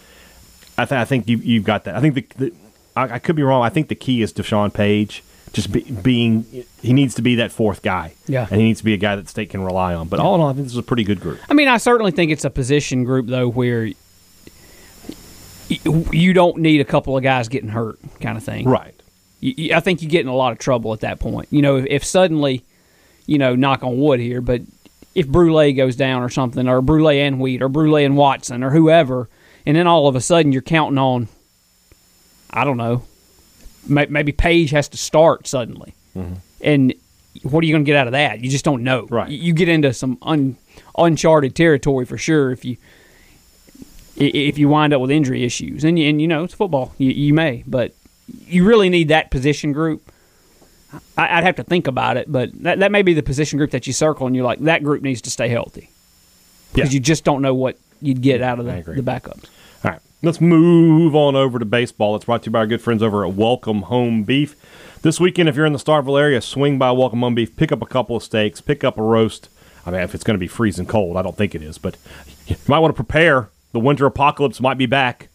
I, 0.78 0.84
th- 0.84 0.98
I 0.98 1.04
think 1.04 1.28
you, 1.28 1.38
you've 1.38 1.64
got 1.64 1.84
that. 1.84 1.94
I 1.96 2.00
think 2.00 2.14
the, 2.14 2.26
the 2.38 2.52
I, 2.96 3.14
I 3.14 3.18
could 3.18 3.36
be 3.36 3.42
wrong. 3.42 3.62
I 3.62 3.68
think 3.68 3.88
the 3.88 3.94
key 3.94 4.22
is 4.22 4.32
Deshaun 4.32 4.72
Page. 4.72 5.22
Just 5.52 5.72
be, 5.72 5.80
being, 5.82 6.44
he 6.82 6.92
needs 6.92 7.14
to 7.14 7.22
be 7.22 7.36
that 7.36 7.50
fourth 7.50 7.80
guy. 7.80 8.12
Yeah. 8.26 8.46
and 8.50 8.60
he 8.60 8.66
needs 8.66 8.80
to 8.80 8.84
be 8.84 8.92
a 8.92 8.98
guy 8.98 9.16
that 9.16 9.22
the 9.22 9.28
State 9.28 9.48
can 9.50 9.62
rely 9.62 9.94
on. 9.94 10.08
But 10.08 10.20
all 10.20 10.34
in 10.34 10.40
all, 10.40 10.48
I 10.48 10.52
think 10.52 10.64
this 10.64 10.72
is 10.72 10.78
a 10.78 10.82
pretty 10.82 11.04
good 11.04 11.20
group. 11.20 11.38
I 11.48 11.54
mean, 11.54 11.68
I 11.68 11.78
certainly 11.78 12.12
think 12.12 12.30
it's 12.30 12.44
a 12.44 12.50
position 12.50 13.04
group 13.04 13.26
though 13.26 13.48
where 13.48 13.88
you 15.68 16.32
don't 16.32 16.58
need 16.58 16.80
a 16.80 16.84
couple 16.84 17.16
of 17.16 17.22
guys 17.22 17.48
getting 17.48 17.70
hurt, 17.70 17.98
kind 18.20 18.36
of 18.36 18.44
thing. 18.44 18.68
Right. 18.68 18.94
You- 19.40 19.74
I 19.74 19.80
think 19.80 20.02
you 20.02 20.08
get 20.08 20.22
in 20.22 20.28
a 20.28 20.34
lot 20.34 20.52
of 20.52 20.58
trouble 20.58 20.92
at 20.92 21.00
that 21.00 21.20
point. 21.20 21.48
You 21.50 21.62
know, 21.62 21.76
if, 21.76 21.86
if 21.86 22.04
suddenly, 22.04 22.64
you 23.26 23.38
know, 23.38 23.54
knock 23.54 23.82
on 23.82 23.98
wood 23.98 24.20
here, 24.20 24.40
but 24.40 24.62
if 25.14 25.26
Brule 25.26 25.72
goes 25.72 25.96
down 25.96 26.22
or 26.22 26.28
something, 26.28 26.68
or 26.68 26.80
Brule 26.82 27.08
and 27.08 27.40
Wheat, 27.40 27.62
or 27.62 27.68
Brule 27.68 27.96
and 27.96 28.16
Watson, 28.16 28.62
or 28.62 28.70
whoever, 28.70 29.28
and 29.64 29.76
then 29.76 29.86
all 29.86 30.08
of 30.08 30.14
a 30.16 30.20
sudden 30.20 30.52
you're 30.52 30.62
counting 30.62 30.98
on, 30.98 31.28
I 32.50 32.64
don't 32.64 32.76
know, 32.76 33.02
may- 33.86 34.06
maybe 34.06 34.32
Page 34.32 34.70
has 34.70 34.88
to 34.90 34.96
start 34.96 35.46
suddenly, 35.46 35.94
mm-hmm. 36.16 36.34
and 36.60 36.94
what 37.42 37.62
are 37.62 37.66
you 37.66 37.72
going 37.74 37.84
to 37.84 37.88
get 37.88 37.96
out 37.96 38.06
of 38.06 38.12
that? 38.12 38.40
You 38.40 38.50
just 38.50 38.64
don't 38.64 38.82
know. 38.82 39.06
Right. 39.10 39.28
You, 39.28 39.38
you 39.38 39.52
get 39.52 39.68
into 39.68 39.92
some 39.92 40.18
un, 40.22 40.56
uncharted 40.96 41.54
territory 41.54 42.04
for 42.06 42.16
sure 42.18 42.50
if 42.52 42.64
you 42.64 42.76
if 44.16 44.56
you 44.56 44.68
wind 44.68 44.94
up 44.94 45.00
with 45.02 45.10
injury 45.10 45.44
issues, 45.44 45.84
and 45.84 45.98
you, 45.98 46.08
and 46.08 46.20
you 46.22 46.28
know 46.28 46.44
it's 46.44 46.54
football, 46.54 46.94
you, 46.96 47.10
you 47.10 47.34
may, 47.34 47.62
but 47.66 47.92
you 48.46 48.64
really 48.64 48.88
need 48.88 49.08
that 49.08 49.30
position 49.30 49.72
group. 49.72 50.12
I, 51.16 51.38
I'd 51.38 51.44
have 51.44 51.56
to 51.56 51.64
think 51.64 51.86
about 51.86 52.16
it, 52.16 52.30
but 52.30 52.50
that, 52.62 52.78
that 52.78 52.90
may 52.92 53.02
be 53.02 53.12
the 53.14 53.22
position 53.22 53.58
group 53.58 53.70
that 53.72 53.86
you 53.86 53.92
circle, 53.92 54.26
and 54.26 54.34
you're 54.34 54.44
like 54.44 54.60
that 54.60 54.82
group 54.82 55.02
needs 55.02 55.20
to 55.22 55.30
stay 55.30 55.48
healthy 55.48 55.90
because 56.72 56.90
Yeah. 56.92 56.94
you 56.94 57.00
just 57.00 57.24
don't 57.24 57.42
know 57.42 57.54
what 57.54 57.76
you'd 58.00 58.22
get 58.22 58.42
out 58.42 58.58
of 58.58 58.66
the, 58.66 58.72
the 58.92 59.02
backups. 59.02 59.44
All 59.84 59.90
right, 59.90 60.00
let's 60.22 60.40
move 60.40 61.14
on 61.14 61.36
over 61.36 61.58
to 61.58 61.64
baseball. 61.64 62.16
It's 62.16 62.24
brought 62.24 62.42
to 62.42 62.46
you 62.46 62.52
by 62.52 62.60
our 62.60 62.66
good 62.66 62.80
friends 62.80 63.02
over 63.02 63.24
at 63.26 63.34
Welcome 63.34 63.82
Home 63.82 64.22
Beef. 64.22 64.54
This 65.02 65.20
weekend, 65.20 65.48
if 65.48 65.56
you're 65.56 65.66
in 65.66 65.72
the 65.72 65.78
Starkville 65.78 66.18
area, 66.20 66.40
swing 66.40 66.78
by 66.78 66.90
Welcome 66.92 67.20
Home 67.20 67.34
Beef, 67.34 67.54
pick 67.56 67.70
up 67.72 67.82
a 67.82 67.86
couple 67.86 68.16
of 68.16 68.22
steaks, 68.22 68.60
pick 68.60 68.82
up 68.84 68.96
a 68.98 69.02
roast. 69.02 69.48
I 69.84 69.90
mean, 69.90 70.00
if 70.00 70.14
it's 70.14 70.24
going 70.24 70.34
to 70.34 70.40
be 70.40 70.48
freezing 70.48 70.86
cold, 70.86 71.16
I 71.16 71.22
don't 71.22 71.36
think 71.36 71.54
it 71.54 71.62
is, 71.62 71.78
but 71.78 71.96
you 72.46 72.56
might 72.68 72.78
want 72.80 72.90
to 72.94 72.96
prepare. 72.96 73.50
The 73.72 73.80
winter 73.80 74.06
apocalypse 74.06 74.60
might 74.60 74.78
be 74.78 74.86
back. 74.86 75.28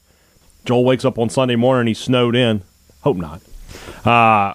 Joel 0.65 0.83
wakes 0.85 1.05
up 1.05 1.17
on 1.19 1.29
Sunday 1.29 1.55
morning, 1.55 1.87
he's 1.87 1.99
snowed 1.99 2.35
in. 2.35 2.63
Hope 3.01 3.17
not. 3.17 3.41
Uh, 4.05 4.53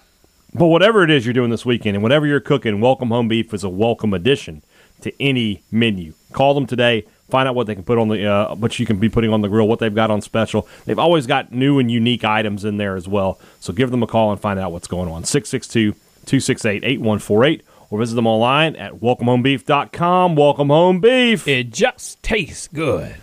but 0.55 0.67
whatever 0.67 1.03
it 1.03 1.11
is 1.11 1.27
you're 1.27 1.35
doing 1.35 1.51
this 1.51 1.67
weekend 1.67 1.97
and 1.97 2.03
whatever 2.03 2.27
you're 2.27 2.41
cooking, 2.41 2.81
Welcome 2.81 3.09
Home 3.09 3.29
Beef 3.29 3.53
is 3.53 3.65
a 3.65 3.69
welcome 3.69 4.15
addition 4.15 4.63
to 5.03 5.13
any 5.21 5.63
menu. 5.71 6.15
Call 6.33 6.55
them 6.55 6.67
today, 6.67 7.05
Find 7.31 7.49
out 7.49 7.57
what 7.57 7.67
they 7.67 7.75
can 7.75 7.83
put 7.83 7.99
on 7.99 8.09
the 8.09 8.25
uh, 8.25 8.55
what 8.55 8.79
you 8.79 8.87
can 8.87 8.99
be 8.99 9.09
putting 9.09 9.33
on 9.33 9.41
the 9.41 9.49
grill, 9.49 9.67
what 9.67 9.81
they've 9.81 9.95
got 9.95 10.13
on 10.13 10.21
special. 10.21 10.69
They've 10.85 10.99
always 10.99 11.27
got 11.27 11.51
new 11.51 11.81
and 11.81 11.91
unique 11.91 12.25
items 12.25 12.65
in 12.65 12.77
there 12.77 12.95
as 12.95 13.09
well. 13.09 13.41
So 13.59 13.73
give 13.73 13.91
them 13.91 14.03
a 14.03 14.07
call 14.07 14.31
and 14.31 14.41
find 14.41 14.61
out 14.61 14.71
what's 14.71 14.87
going 14.87 15.09
on. 15.11 15.25
662 15.25 15.93
268 16.27 16.85
8148 16.85 17.63
or 17.91 17.99
visit 17.99 18.15
them 18.15 18.29
online 18.29 18.77
at 18.77 18.95
welcomehomebeef.com. 18.95 20.37
Welcome 20.37 20.69
Home 20.69 21.01
Beef. 21.01 21.49
It 21.49 21.71
just 21.73 22.23
tastes 22.23 22.69
good. 22.69 23.17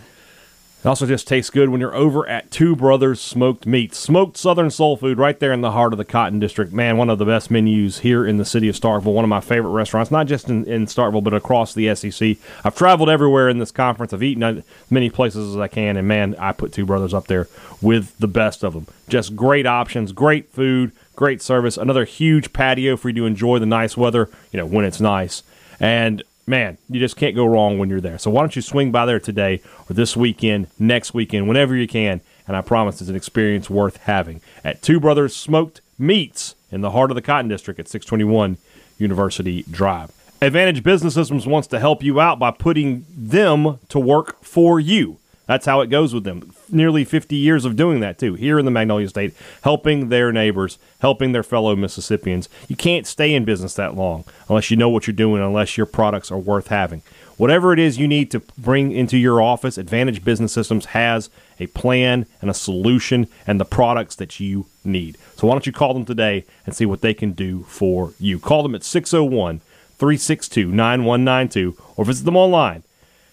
It 0.84 0.88
also 0.88 1.06
just 1.06 1.26
tastes 1.26 1.48
good 1.48 1.70
when 1.70 1.80
you're 1.80 1.94
over 1.94 2.28
at 2.28 2.50
Two 2.50 2.76
Brothers 2.76 3.18
Smoked 3.18 3.64
Meats. 3.64 3.96
Smoked 3.96 4.36
Southern 4.36 4.70
Soul 4.70 4.98
Food 4.98 5.16
right 5.16 5.40
there 5.40 5.54
in 5.54 5.62
the 5.62 5.70
heart 5.70 5.94
of 5.94 5.96
the 5.96 6.04
Cotton 6.04 6.38
District. 6.38 6.74
Man, 6.74 6.98
one 6.98 7.08
of 7.08 7.16
the 7.16 7.24
best 7.24 7.50
menus 7.50 8.00
here 8.00 8.26
in 8.26 8.36
the 8.36 8.44
city 8.44 8.68
of 8.68 8.74
Starkville. 8.74 9.14
One 9.14 9.24
of 9.24 9.30
my 9.30 9.40
favorite 9.40 9.70
restaurants, 9.70 10.10
not 10.10 10.26
just 10.26 10.50
in, 10.50 10.66
in 10.66 10.84
Starkville, 10.84 11.24
but 11.24 11.32
across 11.32 11.72
the 11.72 11.94
SEC. 11.94 12.36
I've 12.64 12.76
traveled 12.76 13.08
everywhere 13.08 13.48
in 13.48 13.60
this 13.60 13.70
conference. 13.70 14.12
I've 14.12 14.22
eaten 14.22 14.42
as 14.42 14.62
many 14.90 15.08
places 15.08 15.54
as 15.54 15.58
I 15.58 15.68
can, 15.68 15.96
and 15.96 16.06
man, 16.06 16.34
I 16.38 16.52
put 16.52 16.74
Two 16.74 16.84
Brothers 16.84 17.14
up 17.14 17.28
there 17.28 17.48
with 17.80 18.14
the 18.18 18.28
best 18.28 18.62
of 18.62 18.74
them. 18.74 18.86
Just 19.08 19.34
great 19.34 19.64
options, 19.64 20.12
great 20.12 20.50
food, 20.50 20.92
great 21.16 21.40
service. 21.40 21.78
Another 21.78 22.04
huge 22.04 22.52
patio 22.52 22.98
for 22.98 23.08
you 23.08 23.14
to 23.14 23.24
enjoy 23.24 23.58
the 23.58 23.64
nice 23.64 23.96
weather, 23.96 24.28
you 24.52 24.58
know, 24.58 24.66
when 24.66 24.84
it's 24.84 25.00
nice. 25.00 25.44
And 25.80 26.22
man, 26.46 26.78
you 26.88 27.00
just 27.00 27.16
can't 27.16 27.34
go 27.34 27.46
wrong 27.46 27.78
when 27.78 27.88
you're 27.88 28.00
there. 28.00 28.18
So 28.18 28.30
why 28.30 28.42
don't 28.42 28.54
you 28.54 28.62
swing 28.62 28.92
by 28.92 29.06
there 29.06 29.20
today 29.20 29.60
or 29.88 29.94
this 29.94 30.16
weekend, 30.16 30.68
next 30.78 31.14
weekend, 31.14 31.48
whenever 31.48 31.74
you 31.74 31.88
can. 31.88 32.20
And 32.46 32.56
I 32.56 32.60
promise 32.60 33.00
it's 33.00 33.10
an 33.10 33.16
experience 33.16 33.70
worth 33.70 33.96
having 33.98 34.40
at 34.62 34.82
Two 34.82 35.00
Brothers 35.00 35.34
Smoked 35.34 35.80
Meats 35.98 36.54
in 36.70 36.82
the 36.82 36.90
heart 36.90 37.10
of 37.10 37.14
the 37.14 37.22
Cotton 37.22 37.48
District 37.48 37.80
at 37.80 37.88
621 37.88 38.58
University 38.98 39.62
Drive. 39.70 40.12
Advantage 40.42 40.82
Business 40.82 41.14
Systems 41.14 41.46
wants 41.46 41.68
to 41.68 41.80
help 41.80 42.02
you 42.02 42.20
out 42.20 42.38
by 42.38 42.50
putting 42.50 43.06
them 43.08 43.78
to 43.88 43.98
work 43.98 44.42
for 44.42 44.78
you. 44.78 45.18
That's 45.46 45.66
how 45.66 45.80
it 45.82 45.90
goes 45.90 46.14
with 46.14 46.24
them. 46.24 46.52
Nearly 46.70 47.04
50 47.04 47.36
years 47.36 47.64
of 47.64 47.76
doing 47.76 48.00
that, 48.00 48.18
too, 48.18 48.34
here 48.34 48.58
in 48.58 48.64
the 48.64 48.70
Magnolia 48.70 49.08
State, 49.08 49.34
helping 49.62 50.08
their 50.08 50.32
neighbors, 50.32 50.78
helping 51.00 51.32
their 51.32 51.42
fellow 51.42 51.76
Mississippians. 51.76 52.48
You 52.68 52.76
can't 52.76 53.06
stay 53.06 53.34
in 53.34 53.44
business 53.44 53.74
that 53.74 53.94
long 53.94 54.24
unless 54.48 54.70
you 54.70 54.76
know 54.76 54.88
what 54.88 55.06
you're 55.06 55.14
doing, 55.14 55.42
unless 55.42 55.76
your 55.76 55.86
products 55.86 56.32
are 56.32 56.38
worth 56.38 56.68
having. 56.68 57.02
Whatever 57.36 57.72
it 57.72 57.78
is 57.78 57.98
you 57.98 58.06
need 58.06 58.30
to 58.30 58.40
bring 58.56 58.92
into 58.92 59.18
your 59.18 59.42
office, 59.42 59.76
Advantage 59.76 60.24
Business 60.24 60.52
Systems 60.52 60.86
has 60.86 61.30
a 61.58 61.66
plan 61.68 62.26
and 62.40 62.48
a 62.48 62.54
solution 62.54 63.26
and 63.46 63.60
the 63.60 63.64
products 63.64 64.14
that 64.16 64.38
you 64.38 64.66
need. 64.84 65.18
So 65.36 65.48
why 65.48 65.54
don't 65.54 65.66
you 65.66 65.72
call 65.72 65.94
them 65.94 66.04
today 66.04 66.44
and 66.64 66.74
see 66.74 66.86
what 66.86 67.00
they 67.00 67.12
can 67.12 67.32
do 67.32 67.64
for 67.64 68.14
you? 68.18 68.38
Call 68.38 68.62
them 68.62 68.74
at 68.74 68.84
601 68.84 69.60
362 69.98 70.68
9192 70.68 71.76
or 71.96 72.04
visit 72.04 72.24
them 72.24 72.36
online 72.36 72.82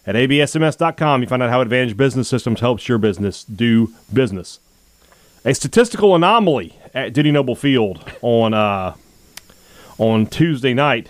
at 0.05 0.15
absms.com, 0.15 1.21
you 1.21 1.27
find 1.27 1.43
out 1.43 1.49
how 1.49 1.61
Advantage 1.61 1.95
Business 1.95 2.27
Systems 2.27 2.59
helps 2.59 2.87
your 2.87 2.97
business 2.97 3.43
do 3.43 3.93
business. 4.11 4.59
A 5.45 5.53
statistical 5.53 6.15
anomaly 6.15 6.75
at 6.93 7.13
Dudy 7.13 7.31
Noble 7.31 7.55
Field 7.55 8.03
on 8.21 8.53
uh, 8.53 8.95
on 9.97 10.25
Tuesday 10.25 10.73
night. 10.73 11.09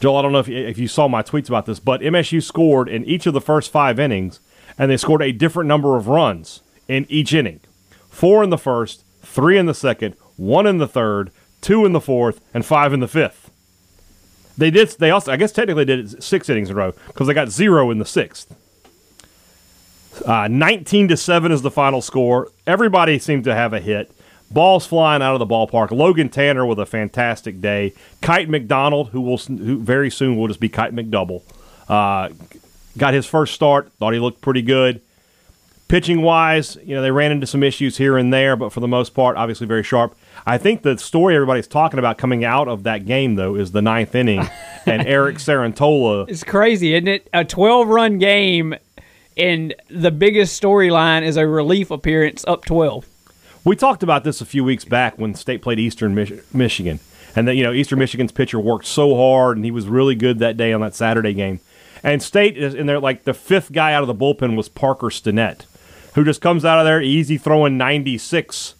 Joel, 0.00 0.16
I 0.16 0.22
don't 0.22 0.32
know 0.32 0.38
if 0.38 0.48
if 0.48 0.78
you 0.78 0.88
saw 0.88 1.08
my 1.08 1.22
tweets 1.22 1.48
about 1.48 1.66
this, 1.66 1.80
but 1.80 2.00
MSU 2.00 2.42
scored 2.42 2.88
in 2.88 3.04
each 3.04 3.26
of 3.26 3.34
the 3.34 3.40
first 3.40 3.70
five 3.70 3.98
innings, 3.98 4.40
and 4.78 4.90
they 4.90 4.96
scored 4.96 5.22
a 5.22 5.32
different 5.32 5.68
number 5.68 5.96
of 5.96 6.08
runs 6.08 6.62
in 6.88 7.06
each 7.08 7.34
inning. 7.34 7.60
Four 8.08 8.42
in 8.42 8.50
the 8.50 8.58
first, 8.58 9.04
three 9.22 9.58
in 9.58 9.66
the 9.66 9.74
second, 9.74 10.14
one 10.36 10.66
in 10.66 10.78
the 10.78 10.88
third, 10.88 11.30
two 11.60 11.84
in 11.84 11.92
the 11.92 12.00
fourth, 12.00 12.40
and 12.52 12.64
five 12.64 12.92
in 12.92 13.00
the 13.00 13.08
fifth. 13.08 13.49
They 14.58 14.70
did. 14.70 14.88
They 14.90 15.10
also, 15.10 15.32
I 15.32 15.36
guess, 15.36 15.52
technically 15.52 15.84
did 15.84 16.12
it 16.12 16.22
six 16.22 16.48
innings 16.48 16.70
in 16.70 16.76
a 16.76 16.78
row 16.78 16.92
because 17.06 17.26
they 17.26 17.34
got 17.34 17.48
zero 17.48 17.90
in 17.90 17.98
the 17.98 18.04
sixth. 18.04 18.54
Uh, 20.26 20.48
Nineteen 20.48 21.08
to 21.08 21.16
seven 21.16 21.50
is 21.52 21.62
the 21.62 21.70
final 21.70 22.02
score. 22.02 22.48
Everybody 22.66 23.18
seemed 23.18 23.44
to 23.44 23.54
have 23.54 23.72
a 23.72 23.80
hit. 23.80 24.10
Balls 24.50 24.84
flying 24.84 25.22
out 25.22 25.34
of 25.34 25.38
the 25.38 25.46
ballpark. 25.46 25.92
Logan 25.92 26.28
Tanner 26.28 26.66
with 26.66 26.78
a 26.80 26.86
fantastic 26.86 27.60
day. 27.60 27.94
Kite 28.20 28.48
McDonald, 28.48 29.10
who 29.10 29.20
will 29.20 29.38
who 29.38 29.78
very 29.78 30.10
soon 30.10 30.36
will 30.36 30.48
just 30.48 30.60
be 30.60 30.68
Kite 30.68 30.94
McDouble, 30.94 31.42
uh, 31.88 32.30
got 32.98 33.14
his 33.14 33.26
first 33.26 33.54
start. 33.54 33.92
Thought 33.94 34.12
he 34.12 34.18
looked 34.18 34.40
pretty 34.40 34.62
good. 34.62 35.00
Pitching 35.90 36.22
wise, 36.22 36.78
you 36.84 36.94
know, 36.94 37.02
they 37.02 37.10
ran 37.10 37.32
into 37.32 37.48
some 37.48 37.64
issues 37.64 37.96
here 37.96 38.16
and 38.16 38.32
there, 38.32 38.54
but 38.54 38.72
for 38.72 38.78
the 38.78 38.86
most 38.86 39.12
part, 39.12 39.36
obviously 39.36 39.66
very 39.66 39.82
sharp. 39.82 40.16
I 40.46 40.56
think 40.56 40.82
the 40.82 40.96
story 40.96 41.34
everybody's 41.34 41.66
talking 41.66 41.98
about 41.98 42.16
coming 42.16 42.44
out 42.44 42.68
of 42.68 42.84
that 42.84 43.06
game, 43.06 43.34
though, 43.34 43.56
is 43.56 43.72
the 43.72 43.82
ninth 43.82 44.14
inning 44.14 44.48
and 44.86 45.04
Eric 45.04 45.38
Cerantola. 45.38 46.28
It's 46.30 46.44
crazy, 46.44 46.94
isn't 46.94 47.08
it? 47.08 47.28
A 47.34 47.44
12 47.44 47.88
run 47.88 48.18
game, 48.18 48.76
and 49.36 49.74
the 49.88 50.12
biggest 50.12 50.62
storyline 50.62 51.22
is 51.22 51.36
a 51.36 51.48
relief 51.48 51.90
appearance 51.90 52.44
up 52.46 52.64
12. 52.66 53.04
We 53.64 53.74
talked 53.74 54.04
about 54.04 54.22
this 54.22 54.40
a 54.40 54.46
few 54.46 54.62
weeks 54.62 54.84
back 54.84 55.18
when 55.18 55.34
State 55.34 55.60
played 55.60 55.80
Eastern 55.80 56.14
Mich- 56.14 56.54
Michigan, 56.54 57.00
and 57.34 57.48
that 57.48 57.56
you 57.56 57.64
know 57.64 57.72
Eastern 57.72 57.98
Michigan's 57.98 58.30
pitcher 58.30 58.60
worked 58.60 58.86
so 58.86 59.16
hard, 59.16 59.56
and 59.56 59.64
he 59.64 59.72
was 59.72 59.88
really 59.88 60.14
good 60.14 60.38
that 60.38 60.56
day 60.56 60.72
on 60.72 60.82
that 60.82 60.94
Saturday 60.94 61.34
game. 61.34 61.58
And 62.04 62.22
State 62.22 62.56
is 62.56 62.74
in 62.74 62.86
there 62.86 63.00
like 63.00 63.24
the 63.24 63.34
fifth 63.34 63.72
guy 63.72 63.92
out 63.92 64.04
of 64.04 64.06
the 64.06 64.14
bullpen 64.14 64.56
was 64.56 64.68
Parker 64.68 65.08
Stinnett 65.08 65.64
who 66.14 66.24
just 66.24 66.40
comes 66.40 66.64
out 66.64 66.78
of 66.78 66.84
there 66.84 67.00
easy 67.00 67.38
throwing 67.38 67.76
96 67.78 68.74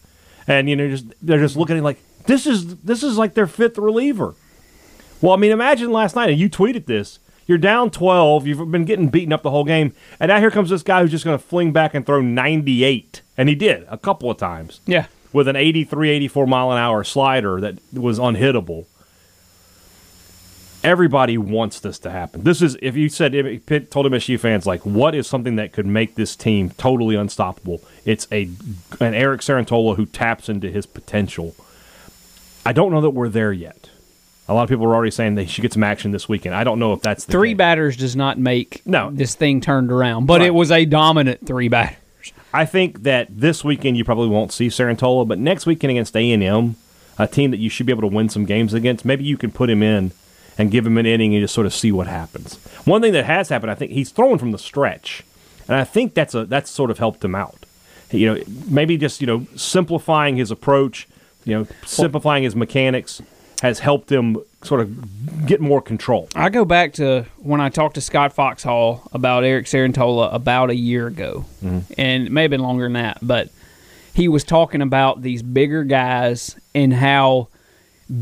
and 0.46 0.68
you 0.68 0.76
know 0.76 0.88
just 0.88 1.06
they're 1.22 1.38
just 1.38 1.56
looking 1.56 1.76
at 1.76 1.78
him 1.78 1.84
like 1.84 2.00
this 2.26 2.46
is 2.46 2.76
this 2.78 3.02
is 3.02 3.16
like 3.18 3.34
their 3.34 3.46
fifth 3.46 3.78
reliever. 3.78 4.34
Well 5.20 5.32
i 5.32 5.36
mean 5.36 5.50
imagine 5.52 5.90
last 5.92 6.16
night 6.16 6.30
and 6.30 6.38
you 6.38 6.48
tweeted 6.50 6.86
this 6.86 7.18
you're 7.46 7.58
down 7.58 7.90
12 7.90 8.46
you've 8.46 8.70
been 8.70 8.84
getting 8.84 9.08
beaten 9.08 9.32
up 9.32 9.42
the 9.42 9.50
whole 9.50 9.64
game 9.64 9.92
and 10.18 10.28
now 10.28 10.38
here 10.38 10.50
comes 10.50 10.70
this 10.70 10.82
guy 10.82 11.02
who's 11.02 11.10
just 11.10 11.24
going 11.24 11.36
to 11.38 11.44
fling 11.44 11.72
back 11.72 11.94
and 11.94 12.06
throw 12.06 12.20
98 12.20 13.22
and 13.36 13.48
he 13.48 13.54
did 13.54 13.86
a 13.88 13.98
couple 13.98 14.30
of 14.30 14.36
times. 14.36 14.80
Yeah. 14.86 15.06
with 15.32 15.48
an 15.48 15.56
83 15.56 16.10
84 16.10 16.46
mile 16.46 16.72
an 16.72 16.78
hour 16.78 17.04
slider 17.04 17.60
that 17.60 17.78
was 17.92 18.18
unhittable 18.18 18.86
everybody 20.82 21.36
wants 21.38 21.80
this 21.80 21.98
to 22.00 22.10
happen. 22.10 22.42
This 22.42 22.62
is 22.62 22.76
if 22.82 22.96
you 22.96 23.08
said 23.08 23.34
if 23.34 23.66
Pitt 23.66 23.90
told 23.90 24.06
MSU 24.06 24.38
fans 24.38 24.66
like 24.66 24.84
what 24.86 25.14
is 25.14 25.26
something 25.26 25.56
that 25.56 25.72
could 25.72 25.86
make 25.86 26.14
this 26.14 26.36
team 26.36 26.70
totally 26.70 27.14
unstoppable. 27.16 27.82
It's 28.04 28.26
a 28.32 28.50
an 29.00 29.14
Eric 29.14 29.40
Cerantola 29.40 29.96
who 29.96 30.06
taps 30.06 30.48
into 30.48 30.70
his 30.70 30.86
potential. 30.86 31.54
I 32.64 32.72
don't 32.72 32.92
know 32.92 33.00
that 33.00 33.10
we're 33.10 33.28
there 33.28 33.52
yet. 33.52 33.90
A 34.48 34.54
lot 34.54 34.64
of 34.64 34.68
people 34.68 34.84
are 34.86 34.94
already 34.94 35.12
saying 35.12 35.36
they 35.36 35.46
should 35.46 35.62
get 35.62 35.72
some 35.72 35.84
action 35.84 36.10
this 36.10 36.28
weekend. 36.28 36.54
I 36.56 36.64
don't 36.64 36.78
know 36.80 36.92
if 36.92 37.02
that's 37.02 37.24
the 37.24 37.32
Three 37.32 37.50
case. 37.50 37.58
batters 37.58 37.96
does 37.96 38.16
not 38.16 38.38
make 38.38 38.82
No. 38.84 39.10
this 39.12 39.34
thing 39.36 39.60
turned 39.60 39.92
around, 39.92 40.26
but 40.26 40.40
Right. 40.40 40.48
it 40.48 40.54
was 40.54 40.72
a 40.72 40.84
dominant 40.84 41.46
three 41.46 41.68
batters. 41.68 41.96
I 42.52 42.64
think 42.64 43.04
that 43.04 43.28
this 43.30 43.62
weekend 43.62 43.96
you 43.96 44.04
probably 44.04 44.26
won't 44.28 44.50
see 44.50 44.66
Cerantola, 44.66 45.26
but 45.28 45.38
next 45.38 45.66
weekend 45.66 45.92
against 45.92 46.16
A 46.16 46.32
and 46.32 46.42
M, 46.42 46.74
a 47.16 47.28
team 47.28 47.52
that 47.52 47.58
you 47.58 47.68
should 47.70 47.86
be 47.86 47.92
able 47.92 48.02
to 48.02 48.14
win 48.14 48.28
some 48.28 48.44
games 48.44 48.74
against, 48.74 49.04
maybe 49.04 49.22
you 49.22 49.36
can 49.36 49.52
put 49.52 49.70
him 49.70 49.84
in 49.84 50.10
and 50.58 50.70
give 50.70 50.86
him 50.86 50.98
an 50.98 51.06
inning 51.06 51.34
and 51.34 51.42
just 51.42 51.54
sort 51.54 51.66
of 51.66 51.74
see 51.74 51.92
what 51.92 52.06
happens. 52.06 52.56
One 52.84 53.02
thing 53.02 53.12
that 53.12 53.24
has 53.24 53.48
happened, 53.48 53.70
I 53.70 53.74
think, 53.74 53.92
he's 53.92 54.10
thrown 54.10 54.38
from 54.38 54.52
the 54.52 54.58
stretch, 54.58 55.22
and 55.68 55.76
I 55.76 55.84
think 55.84 56.14
that's 56.14 56.34
a 56.34 56.44
that's 56.44 56.70
sort 56.70 56.90
of 56.90 56.98
helped 56.98 57.24
him 57.24 57.34
out. 57.34 57.66
You 58.10 58.34
know, 58.34 58.42
maybe 58.68 58.96
just 58.96 59.20
you 59.20 59.26
know 59.26 59.46
simplifying 59.56 60.36
his 60.36 60.50
approach, 60.50 61.08
you 61.44 61.58
know, 61.58 61.66
simplifying 61.86 62.42
his 62.42 62.56
mechanics 62.56 63.22
has 63.62 63.78
helped 63.78 64.10
him 64.10 64.38
sort 64.62 64.80
of 64.80 65.46
get 65.46 65.60
more 65.60 65.80
control. 65.80 66.28
I 66.34 66.48
go 66.48 66.64
back 66.64 66.94
to 66.94 67.26
when 67.38 67.60
I 67.60 67.68
talked 67.68 67.94
to 67.94 68.00
Scott 68.00 68.32
Foxhall 68.32 69.08
about 69.12 69.44
Eric 69.44 69.66
Cerantola 69.66 70.32
about 70.34 70.70
a 70.70 70.74
year 70.74 71.06
ago, 71.06 71.44
mm-hmm. 71.62 71.80
and 71.98 72.26
it 72.26 72.32
may 72.32 72.42
have 72.42 72.50
been 72.50 72.62
longer 72.62 72.84
than 72.84 72.94
that, 72.94 73.18
but 73.22 73.50
he 74.14 74.28
was 74.28 74.44
talking 74.44 74.82
about 74.82 75.22
these 75.22 75.42
bigger 75.42 75.84
guys 75.84 76.56
and 76.74 76.92
how 76.92 77.48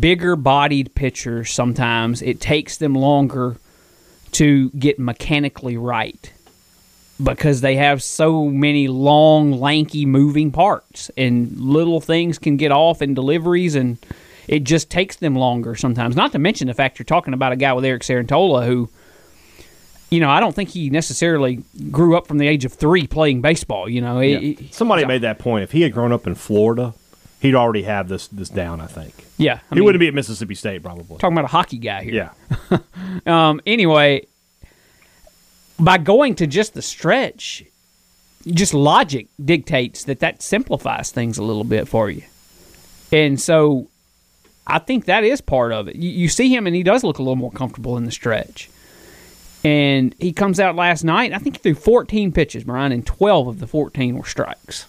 bigger 0.01 0.37
bodied 0.37 0.95
pitchers 0.95 1.51
sometimes 1.51 2.21
it 2.23 2.41
takes 2.41 2.77
them 2.77 2.95
longer 2.95 3.57
to 4.33 4.69
get 4.71 4.99
mechanically 4.99 5.77
right 5.77 6.33
because 7.23 7.63
they 7.63 7.75
have 7.77 8.01
so 8.03 8.45
many 8.45 8.87
long, 8.87 9.51
lanky, 9.53 10.07
moving 10.07 10.53
parts, 10.53 11.11
and 11.17 11.59
little 11.59 12.01
things 12.01 12.39
can 12.39 12.57
get 12.57 12.71
off 12.71 13.03
in 13.03 13.13
deliveries, 13.13 13.75
and 13.75 13.99
it 14.47 14.63
just 14.63 14.89
takes 14.89 15.17
them 15.17 15.35
longer 15.35 15.75
sometimes. 15.75 16.15
Not 16.15 16.31
to 16.33 16.39
mention 16.39 16.69
the 16.69 16.75
fact 16.75 16.99
you're 16.99 17.05
talking 17.05 17.35
about 17.35 17.51
a 17.51 17.57
guy 17.57 17.73
with 17.73 17.85
Eric 17.85 18.03
Cerantola 18.03 18.67
who, 18.67 18.89
you 20.11 20.21
know, 20.21 20.31
I 20.31 20.39
don't 20.39 20.55
think 20.55 20.69
he 20.69 20.91
necessarily 20.91 21.65
grew 21.91 22.17
up 22.17 22.29
from 22.29 22.39
the 22.39 22.47
age 22.47 22.65
of 22.65 22.73
three 22.75 23.07
playing 23.09 23.41
baseball. 23.41 23.89
You 23.89 24.01
know, 24.01 24.21
it- 24.21 24.75
Somebody 24.75 25.05
made 25.05 25.23
that 25.23 25.39
point. 25.41 25.65
If 25.65 25.73
he 25.73 25.83
had 25.83 25.93
grown 25.93 26.13
up 26.13 26.25
in 26.27 26.35
Florida, 26.37 26.95
he'd 27.41 27.55
already 27.57 27.83
have 27.83 28.09
this 28.09 28.29
this 28.29 28.49
down. 28.49 28.81
I 28.81 28.87
think 28.87 29.13
yeah, 29.39 29.55
I 29.55 29.59
he 29.71 29.75
mean, 29.77 29.85
wouldn't 29.85 30.01
be 30.01 30.09
at 30.09 30.15
Mississippi 30.15 30.55
State 30.55 30.83
probably. 30.83 31.17
talking 31.19 31.33
about 31.33 31.45
a 31.45 31.49
hockey 31.49 31.79
guy 31.79 32.03
here. 32.05 32.33
Yeah. 32.71 32.79
Um, 33.27 33.61
anyway, 33.67 34.27
by 35.79 35.99
going 35.99 36.35
to 36.37 36.47
just 36.47 36.75
the 36.75 36.83
stretch, 36.83 37.65
just 38.47 38.73
logic 38.75 39.27
dictates 39.45 40.05
that 40.05 40.21
that 40.21 40.41
simplifies 40.43 41.11
things 41.11 41.37
a 41.39 41.43
little 41.43 41.65
bit 41.65 41.89
for 41.89 42.11
you. 42.11 42.23
And 43.13 43.41
so 43.41 43.89
I 44.67 44.79
think 44.79 45.07
that 45.07 45.25
is 45.25 45.41
part 45.41 45.73
of 45.73 45.89
it. 45.89 45.97
You, 45.97 46.11
you 46.11 46.29
see 46.29 46.55
him 46.55 46.67
and 46.67 46.77
he 46.77 46.83
does 46.83 47.03
look 47.03 47.19
a 47.19 47.23
little 47.23 47.37
more 47.37 47.51
comfortable 47.51 47.97
in 47.97 48.05
the 48.05 48.11
stretch. 48.13 48.71
And 49.65 50.15
he 50.19 50.33
comes 50.33 50.61
out 50.61 50.77
last 50.77 51.03
night. 51.03 51.33
I 51.33 51.39
think 51.39 51.57
he 51.57 51.63
threw 51.63 51.75
14 51.75 52.33
pitches, 52.33 52.65
Brian, 52.65 52.93
and 52.93 53.05
12 53.05 53.49
of 53.49 53.59
the 53.59 53.67
14 53.67 54.17
were 54.17 54.25
strikes. 54.25 54.87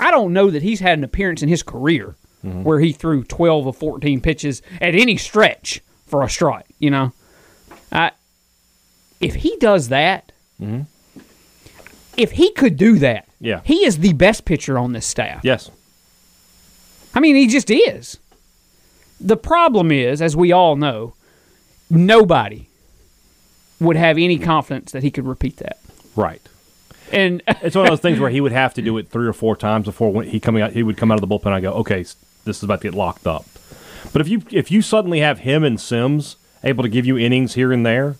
I 0.00 0.10
don't 0.10 0.32
know 0.32 0.50
that 0.50 0.62
he's 0.62 0.80
had 0.80 0.98
an 0.98 1.04
appearance 1.04 1.42
in 1.42 1.48
his 1.48 1.62
career 1.62 2.16
Mm-hmm. 2.44 2.64
where 2.64 2.80
he 2.80 2.90
threw 2.92 3.22
12 3.22 3.66
or 3.68 3.72
14 3.72 4.20
pitches 4.20 4.62
at 4.80 4.96
any 4.96 5.16
stretch 5.16 5.80
for 6.08 6.24
a 6.24 6.28
strike, 6.28 6.66
you 6.80 6.90
know? 6.90 7.12
I, 7.92 8.10
if 9.20 9.36
he 9.36 9.56
does 9.58 9.90
that, 9.90 10.32
mm-hmm. 10.60 10.82
if 12.16 12.32
he 12.32 12.50
could 12.52 12.76
do 12.76 12.98
that, 12.98 13.28
Yeah. 13.40 13.60
he 13.62 13.84
is 13.84 13.98
the 13.98 14.12
best 14.14 14.44
pitcher 14.44 14.76
on 14.76 14.92
this 14.92 15.06
staff. 15.06 15.42
Yes. 15.44 15.70
I 17.14 17.20
mean, 17.20 17.36
he 17.36 17.46
just 17.46 17.70
is. 17.70 18.18
The 19.20 19.36
problem 19.36 19.92
is, 19.92 20.20
as 20.20 20.34
we 20.34 20.50
all 20.50 20.74
know, 20.74 21.14
nobody 21.88 22.66
would 23.78 23.94
have 23.96 24.18
any 24.18 24.38
confidence 24.38 24.90
that 24.92 25.04
he 25.04 25.10
could 25.12 25.26
repeat 25.26 25.58
that. 25.58 25.78
Right. 26.16 26.42
And 27.12 27.42
It's 27.46 27.76
one 27.76 27.84
of 27.84 27.90
those 27.90 28.00
things 28.00 28.18
where 28.18 28.30
he 28.30 28.40
would 28.44 28.52
have 28.52 28.74
to 28.74 28.82
do 28.82 28.96
it 28.98 29.10
three 29.10 29.26
or 29.28 29.32
four 29.32 29.54
times 29.54 29.84
before 29.84 30.12
when 30.12 30.26
he 30.28 30.40
coming 30.40 30.62
out. 30.62 30.72
He 30.72 30.82
would 30.82 30.96
come 30.96 31.12
out 31.12 31.22
of 31.22 31.28
the 31.28 31.32
bullpen. 31.32 31.46
and 31.46 31.54
I 31.54 31.60
go, 31.60 31.72
okay, 31.74 32.04
this 32.44 32.58
is 32.58 32.62
about 32.64 32.80
to 32.80 32.88
get 32.88 32.94
locked 32.94 33.26
up. 33.26 33.46
But 34.12 34.20
if 34.20 34.28
you 34.28 34.42
if 34.50 34.70
you 34.70 34.82
suddenly 34.82 35.20
have 35.20 35.40
him 35.40 35.64
and 35.64 35.80
Sims 35.80 36.36
able 36.64 36.82
to 36.82 36.88
give 36.88 37.06
you 37.06 37.16
innings 37.18 37.54
here 37.54 37.72
and 37.72 37.84
there, 37.84 38.16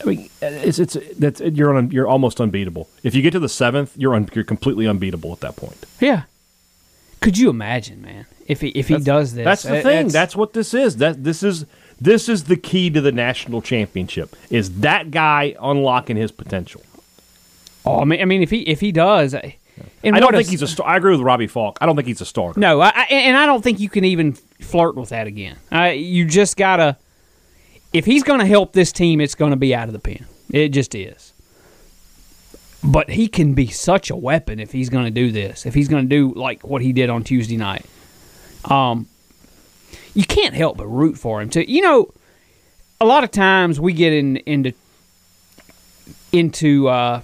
I 0.00 0.04
mean, 0.04 0.30
it's 0.40 0.78
it's 0.78 0.96
that's 1.18 1.40
you're 1.40 1.76
on, 1.76 1.90
you're 1.90 2.08
almost 2.08 2.40
unbeatable. 2.40 2.88
If 3.02 3.14
you 3.14 3.22
get 3.22 3.32
to 3.32 3.38
the 3.38 3.48
seventh, 3.48 3.96
you're 3.96 4.14
un, 4.14 4.28
you're 4.32 4.44
completely 4.44 4.86
unbeatable 4.86 5.32
at 5.32 5.40
that 5.40 5.56
point. 5.56 5.86
yeah, 6.00 6.22
could 7.20 7.36
you 7.36 7.50
imagine, 7.50 8.00
man, 8.00 8.26
if 8.46 8.62
he 8.62 8.68
if 8.68 8.88
he 8.88 8.96
does 8.98 9.34
this? 9.34 9.44
That's 9.44 9.62
the 9.62 9.82
thing. 9.82 10.08
That's 10.08 10.34
what 10.34 10.54
this 10.54 10.72
is. 10.72 10.96
That 10.96 11.22
this 11.22 11.42
is 11.42 11.66
this 12.00 12.28
is 12.28 12.44
the 12.44 12.56
key 12.56 12.88
to 12.90 13.00
the 13.00 13.12
national 13.12 13.60
championship. 13.60 14.34
Is 14.48 14.80
that 14.80 15.10
guy 15.10 15.54
unlocking 15.60 16.16
his 16.16 16.32
potential? 16.32 16.82
oh, 17.84 18.00
I 18.00 18.04
mean, 18.04 18.20
I 18.20 18.24
mean, 18.24 18.42
if 18.42 18.50
he 18.50 18.60
if 18.62 18.80
he 18.80 18.92
does, 18.92 19.34
uh, 19.34 19.50
and 20.02 20.16
I 20.16 20.20
don't 20.20 20.32
think 20.32 20.48
he's 20.48 20.62
a 20.62 20.66
star. 20.66 20.86
I 20.86 20.96
agree 20.96 21.12
with 21.12 21.20
Robbie 21.20 21.46
Faulk. 21.46 21.78
I 21.80 21.86
don't 21.86 21.96
think 21.96 22.08
he's 22.08 22.20
a 22.20 22.26
starter. 22.26 22.58
No, 22.58 22.80
I, 22.80 22.88
I, 22.94 23.04
and 23.10 23.36
I 23.36 23.46
don't 23.46 23.62
think 23.62 23.80
you 23.80 23.88
can 23.88 24.04
even 24.04 24.32
flirt 24.32 24.96
with 24.96 25.10
that 25.10 25.26
again. 25.26 25.56
Uh, 25.72 25.92
you 25.94 26.24
just 26.24 26.56
gotta. 26.56 26.96
If 27.92 28.06
he's 28.06 28.22
going 28.22 28.38
to 28.38 28.46
help 28.46 28.72
this 28.72 28.92
team, 28.92 29.20
it's 29.20 29.34
going 29.34 29.50
to 29.50 29.56
be 29.56 29.74
out 29.74 29.88
of 29.88 29.92
the 29.92 29.98
pen. 29.98 30.26
It 30.50 30.68
just 30.68 30.94
is. 30.94 31.32
But 32.84 33.10
he 33.10 33.26
can 33.26 33.54
be 33.54 33.66
such 33.66 34.10
a 34.10 34.16
weapon 34.16 34.60
if 34.60 34.72
he's 34.72 34.88
going 34.88 35.04
to 35.04 35.10
do 35.10 35.32
this. 35.32 35.66
If 35.66 35.74
he's 35.74 35.88
going 35.88 36.08
to 36.08 36.08
do 36.08 36.32
like 36.38 36.62
what 36.62 36.82
he 36.82 36.92
did 36.92 37.10
on 37.10 37.24
Tuesday 37.24 37.56
night, 37.56 37.84
um, 38.64 39.06
you 40.14 40.24
can't 40.24 40.54
help 40.54 40.76
but 40.76 40.86
root 40.86 41.18
for 41.18 41.42
him. 41.42 41.50
To 41.50 41.70
you 41.70 41.82
know, 41.82 42.12
a 43.00 43.04
lot 43.04 43.24
of 43.24 43.30
times 43.30 43.80
we 43.80 43.92
get 43.92 44.12
in 44.12 44.36
into 44.38 44.72
into 46.32 46.88
uh, 46.88 47.22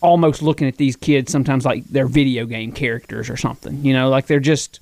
almost 0.00 0.42
looking 0.42 0.68
at 0.68 0.76
these 0.76 0.96
kids 0.96 1.30
sometimes 1.32 1.64
like 1.64 1.84
they're 1.84 2.06
video 2.06 2.46
game 2.46 2.72
characters 2.72 3.28
or 3.30 3.36
something. 3.36 3.84
You 3.84 3.92
know, 3.92 4.08
like 4.08 4.26
they're 4.26 4.40
just 4.40 4.80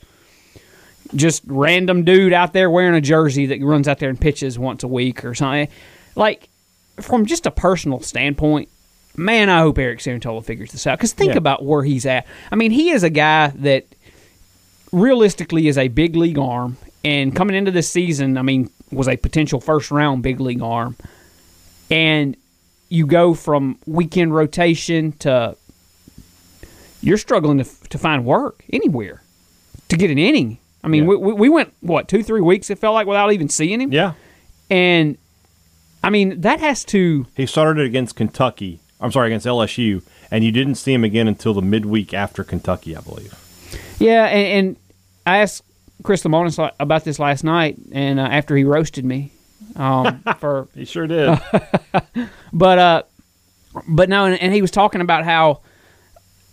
just 1.14 1.42
random 1.46 2.04
dude 2.04 2.32
out 2.32 2.52
there 2.52 2.68
wearing 2.68 2.94
a 2.94 3.00
jersey 3.00 3.46
that 3.46 3.62
runs 3.62 3.86
out 3.86 3.98
there 4.00 4.10
and 4.10 4.20
pitches 4.20 4.58
once 4.58 4.82
a 4.82 4.88
week 4.88 5.24
or 5.24 5.34
something. 5.34 5.68
Like 6.16 6.48
from 7.00 7.26
just 7.26 7.46
a 7.46 7.50
personal 7.50 8.00
standpoint, 8.00 8.68
man, 9.16 9.48
I 9.48 9.60
hope 9.60 9.78
Eric 9.78 10.00
Cerantola 10.00 10.44
figures 10.44 10.72
this 10.72 10.86
out. 10.86 10.98
Because 10.98 11.12
think 11.12 11.32
Yeah. 11.32 11.38
about 11.38 11.64
where 11.64 11.84
he's 11.84 12.06
at. 12.06 12.26
I 12.50 12.56
mean, 12.56 12.70
he 12.72 12.90
is 12.90 13.02
a 13.02 13.10
guy 13.10 13.48
that 13.56 13.86
realistically 14.92 15.68
is 15.68 15.78
a 15.78 15.88
big 15.88 16.16
league 16.16 16.38
arm, 16.38 16.76
and 17.04 17.34
coming 17.34 17.54
into 17.56 17.70
this 17.70 17.88
season, 17.88 18.36
I 18.38 18.42
mean, 18.42 18.70
was 18.90 19.08
a 19.08 19.16
potential 19.16 19.60
first 19.60 19.90
round 19.90 20.22
big 20.22 20.40
league 20.40 20.62
arm, 20.62 20.96
and 21.90 22.36
you 22.88 23.06
go 23.06 23.34
from 23.34 23.78
weekend 23.86 24.34
rotation 24.34 25.12
to 25.12 25.56
you're 27.02 27.18
struggling 27.18 27.58
to, 27.58 27.64
to 27.90 27.98
find 27.98 28.24
work 28.24 28.64
anywhere 28.72 29.22
to 29.88 29.96
get 29.96 30.10
an 30.10 30.18
inning. 30.18 30.58
I 30.82 30.88
mean, 30.88 31.02
Yeah. 31.02 31.08
we, 31.10 31.16
we 31.16 31.32
we 31.34 31.48
went 31.48 31.72
what 31.80 32.08
two 32.08 32.22
three 32.22 32.40
weeks 32.40 32.70
it 32.70 32.78
felt 32.78 32.94
like 32.94 33.06
without 33.06 33.32
even 33.32 33.48
seeing 33.48 33.80
him, 33.80 33.92
Yeah, 33.92 34.12
and 34.70 35.18
I 36.02 36.10
mean 36.10 36.40
that 36.42 36.60
has 36.60 36.84
to 36.86 37.26
he 37.36 37.46
started 37.46 37.80
it 37.82 37.86
against 37.86 38.16
Kentucky. 38.16 38.80
I'm 39.00 39.12
sorry, 39.12 39.28
against 39.28 39.46
LSU, 39.46 40.02
and 40.30 40.42
you 40.42 40.50
didn't 40.52 40.76
see 40.76 40.92
him 40.94 41.04
again 41.04 41.28
until 41.28 41.52
the 41.54 41.60
midweek 41.62 42.14
after 42.14 42.42
Kentucky, 42.44 42.96
I 42.96 43.00
believe. 43.00 43.34
yeah. 43.98 44.24
And, 44.26 44.66
and 44.68 44.76
I 45.26 45.38
asked 45.38 45.62
Chris 46.02 46.22
Lemonis 46.22 46.70
about 46.80 47.04
this 47.04 47.18
last 47.18 47.44
night, 47.44 47.76
and 47.92 48.18
uh, 48.18 48.22
after 48.22 48.56
he 48.56 48.64
roasted 48.64 49.04
me 49.04 49.32
um, 49.76 50.22
for 50.38 50.68
He 50.74 50.84
sure 50.84 51.06
did. 51.06 51.38
But 52.52 52.78
uh, 52.78 53.02
but 53.86 54.08
no, 54.08 54.24
and, 54.24 54.40
and 54.40 54.54
he 54.54 54.62
was 54.62 54.70
talking 54.70 55.00
about 55.02 55.24
how 55.24 55.60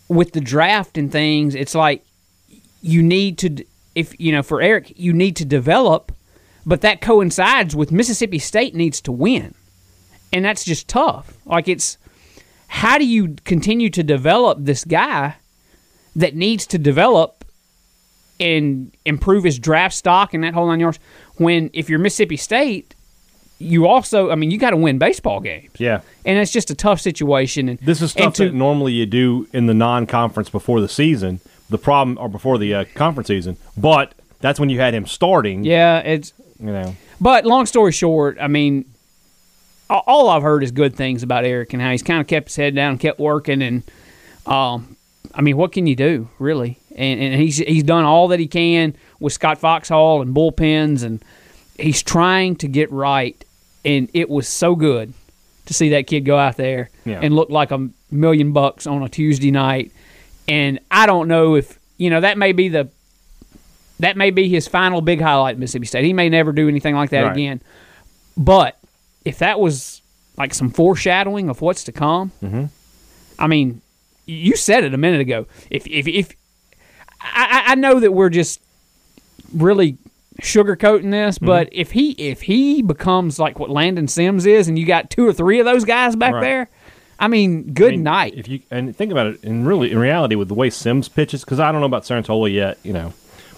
with 0.08 0.32
the 0.32 0.40
draft 0.40 0.98
and 0.98 1.10
things, 1.10 1.54
it's 1.54 1.74
like 1.74 2.04
you 2.82 3.02
need 3.02 3.38
to 3.38 3.64
if 3.94 4.18
you 4.20 4.32
know 4.32 4.42
for 4.42 4.60
Eric, 4.60 4.92
you 4.96 5.12
need 5.12 5.36
to 5.36 5.44
develop, 5.44 6.12
but 6.66 6.82
that 6.82 7.00
coincides 7.00 7.74
with 7.74 7.90
Mississippi 7.90 8.38
State 8.38 8.74
needs 8.74 9.00
to 9.02 9.12
win, 9.12 9.54
and 10.32 10.44
that's 10.44 10.64
just 10.64 10.88
tough. 10.88 11.38
Like 11.46 11.68
it's 11.68 11.96
how 12.66 12.98
do 12.98 13.06
you 13.06 13.36
continue 13.44 13.88
to 13.90 14.02
develop 14.02 14.58
this 14.60 14.84
guy 14.84 15.36
that 16.16 16.34
needs 16.34 16.66
to 16.66 16.78
develop 16.78 17.44
and 18.40 18.92
improve 19.04 19.44
his 19.44 19.58
draft 19.58 19.94
stock 19.94 20.34
and 20.34 20.42
that 20.44 20.54
whole 20.54 20.66
nine 20.66 20.80
yards 20.80 20.98
when 21.36 21.70
if 21.72 21.88
you're 21.88 21.98
Mississippi 21.98 22.36
State 22.36 22.93
you 23.64 23.86
also, 23.86 24.30
I 24.30 24.34
mean, 24.34 24.50
you 24.50 24.58
got 24.58 24.70
to 24.70 24.76
win 24.76 24.98
baseball 24.98 25.40
games, 25.40 25.72
yeah, 25.78 26.00
and 26.24 26.38
it's 26.38 26.52
just 26.52 26.70
a 26.70 26.74
tough 26.74 27.00
situation. 27.00 27.68
And 27.68 27.78
this 27.80 28.02
is 28.02 28.12
stuff 28.12 28.34
to- 28.34 28.46
that 28.46 28.54
normally 28.54 28.92
you 28.92 29.06
do 29.06 29.48
in 29.52 29.66
the 29.66 29.74
non-conference 29.74 30.50
before 30.50 30.80
the 30.80 30.88
season. 30.88 31.40
The 31.70 31.78
problem, 31.78 32.18
or 32.20 32.28
before 32.28 32.58
the 32.58 32.74
uh, 32.74 32.84
conference 32.94 33.28
season, 33.28 33.56
but 33.76 34.14
that's 34.40 34.60
when 34.60 34.68
you 34.68 34.78
had 34.80 34.92
him 34.94 35.06
starting. 35.06 35.64
yeah, 35.64 36.00
it's. 36.00 36.34
you 36.60 36.66
know. 36.66 36.94
But 37.20 37.46
long 37.46 37.64
story 37.64 37.90
short, 37.90 38.36
I 38.38 38.48
mean, 38.48 38.84
all 39.88 40.28
I've 40.28 40.42
heard 40.42 40.62
is 40.62 40.72
good 40.72 40.94
things 40.94 41.22
about 41.22 41.44
Eric 41.44 41.72
and 41.72 41.80
how 41.80 41.90
he's 41.90 42.02
kind 42.02 42.20
of 42.20 42.26
kept 42.26 42.48
his 42.48 42.56
head 42.56 42.74
down, 42.74 42.98
kept 42.98 43.18
working, 43.18 43.62
and 43.62 43.82
um, 44.46 44.96
I 45.34 45.40
mean, 45.40 45.56
what 45.56 45.72
can 45.72 45.86
you 45.86 45.96
do 45.96 46.28
really? 46.38 46.78
And, 46.94 47.20
and 47.20 47.40
he's 47.40 47.56
he's 47.56 47.82
done 47.82 48.04
all 48.04 48.28
that 48.28 48.38
he 48.40 48.46
can 48.46 48.94
with 49.20 49.32
Scott 49.32 49.58
Foxhall 49.58 50.20
and 50.22 50.34
bullpens, 50.36 51.02
and 51.02 51.22
he's 51.78 52.02
trying 52.02 52.56
to 52.56 52.68
get 52.68 52.92
right. 52.92 53.42
And 53.84 54.08
it 54.14 54.28
was 54.30 54.48
so 54.48 54.74
good 54.74 55.12
to 55.66 55.74
see 55.74 55.90
that 55.90 56.06
kid 56.06 56.20
go 56.24 56.36
out 56.38 56.56
there 56.56 56.90
Yeah. 57.04 57.20
and 57.22 57.34
look 57.34 57.50
like 57.50 57.70
a 57.70 57.88
million 58.10 58.52
bucks 58.52 58.86
on 58.86 59.02
a 59.02 59.08
Tuesday 59.08 59.50
night. 59.50 59.92
And 60.48 60.78
I 60.90 61.06
don't 61.06 61.28
know 61.28 61.54
if 61.56 61.78
you 61.96 62.10
know 62.10 62.20
that 62.20 62.36
may 62.38 62.52
be 62.52 62.68
the 62.68 62.88
that 64.00 64.16
may 64.16 64.30
be 64.30 64.48
his 64.48 64.66
final 64.68 65.00
big 65.00 65.20
highlight 65.20 65.54
at 65.54 65.58
Mississippi 65.58 65.86
State. 65.86 66.04
He 66.04 66.12
may 66.12 66.28
never 66.28 66.52
do 66.52 66.68
anything 66.68 66.94
like 66.94 67.10
that 67.10 67.22
Right. 67.22 67.32
again. 67.32 67.60
But 68.36 68.76
if 69.24 69.38
that 69.38 69.60
was 69.60 70.02
like 70.36 70.52
some 70.52 70.68
foreshadowing 70.70 71.48
of 71.48 71.60
what's 71.62 71.84
to 71.84 71.92
come, 71.92 72.32
Mm-hmm. 72.42 72.64
I 73.38 73.46
mean, 73.46 73.80
you 74.26 74.56
said 74.56 74.84
it 74.84 74.92
a 74.94 74.96
minute 74.98 75.20
ago. 75.20 75.46
If 75.70 75.86
if 75.86 76.06
if 76.08 76.32
I, 77.20 77.62
I 77.68 77.72
I 77.72 77.74
know 77.76 78.00
that 78.00 78.12
we're 78.12 78.30
just 78.30 78.60
really 79.54 79.96
sugarcoating 80.42 81.10
this, 81.10 81.36
Mm-hmm. 81.38 81.46
but 81.46 81.68
if 81.72 81.92
he 81.92 82.10
if 82.12 82.42
he 82.42 82.82
becomes 82.82 83.38
like 83.38 83.58
what 83.58 83.70
Landon 83.70 84.08
Sims 84.08 84.46
is, 84.46 84.68
and 84.68 84.78
you 84.78 84.86
got 84.86 85.10
two 85.10 85.26
or 85.26 85.32
three 85.32 85.58
of 85.60 85.64
those 85.64 85.84
guys 85.84 86.16
back 86.16 86.34
Right. 86.34 86.40
there, 86.40 86.68
I 87.18 87.28
mean, 87.28 87.72
good 87.72 87.88
I 87.92 87.96
mean, 87.96 88.02
night. 88.02 88.34
If 88.36 88.48
you 88.48 88.60
and 88.70 88.94
think 88.96 89.12
about 89.12 89.26
it, 89.28 89.44
in 89.44 89.64
really 89.64 89.90
in 89.92 89.98
reality, 89.98 90.34
with 90.34 90.48
the 90.48 90.54
way 90.54 90.70
Sims 90.70 91.08
pitches, 91.08 91.44
because 91.44 91.60
I 91.60 91.70
don't 91.72 91.80
know 91.80 91.86
about 91.86 92.02
Cerantola 92.02 92.52
yet, 92.52 92.78
you 92.82 92.92
know. 92.92 93.12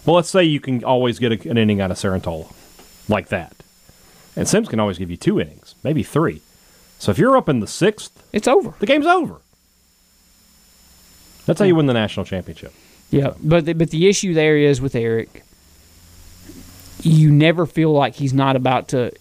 But 0.04 0.12
let's 0.12 0.28
say 0.28 0.44
you 0.44 0.60
can 0.60 0.84
always 0.84 1.18
get 1.18 1.32
a, 1.32 1.50
an 1.50 1.56
inning 1.58 1.80
out 1.80 1.90
of 1.90 1.96
Cerantola, 1.96 2.52
like 3.08 3.28
that, 3.28 3.54
and 4.36 4.46
Sims 4.46 4.68
can 4.68 4.78
always 4.78 4.98
give 4.98 5.10
you 5.10 5.16
two 5.16 5.40
innings, 5.40 5.74
maybe 5.82 6.02
three. 6.02 6.42
So 6.98 7.10
if 7.10 7.18
you're 7.18 7.36
up 7.36 7.48
in 7.48 7.60
the 7.60 7.66
sixth, 7.66 8.22
it's 8.32 8.46
over. 8.48 8.74
the 8.78 8.86
game's 8.86 9.06
over. 9.06 9.36
That's 11.46 11.60
how 11.60 11.66
you 11.66 11.74
win 11.76 11.86
the 11.86 11.92
national 11.94 12.24
championship. 12.26 12.72
Yeah, 13.10 13.34
but 13.42 13.64
the, 13.66 13.72
but 13.74 13.90
the 13.90 14.08
issue 14.08 14.34
there 14.34 14.56
is 14.56 14.80
with 14.80 14.94
Eric, 14.96 15.42
you 17.06 17.30
never 17.30 17.66
feel 17.66 17.92
like 17.92 18.14
he's 18.14 18.32
not 18.32 18.56
about 18.56 18.88
to. 18.88 19.12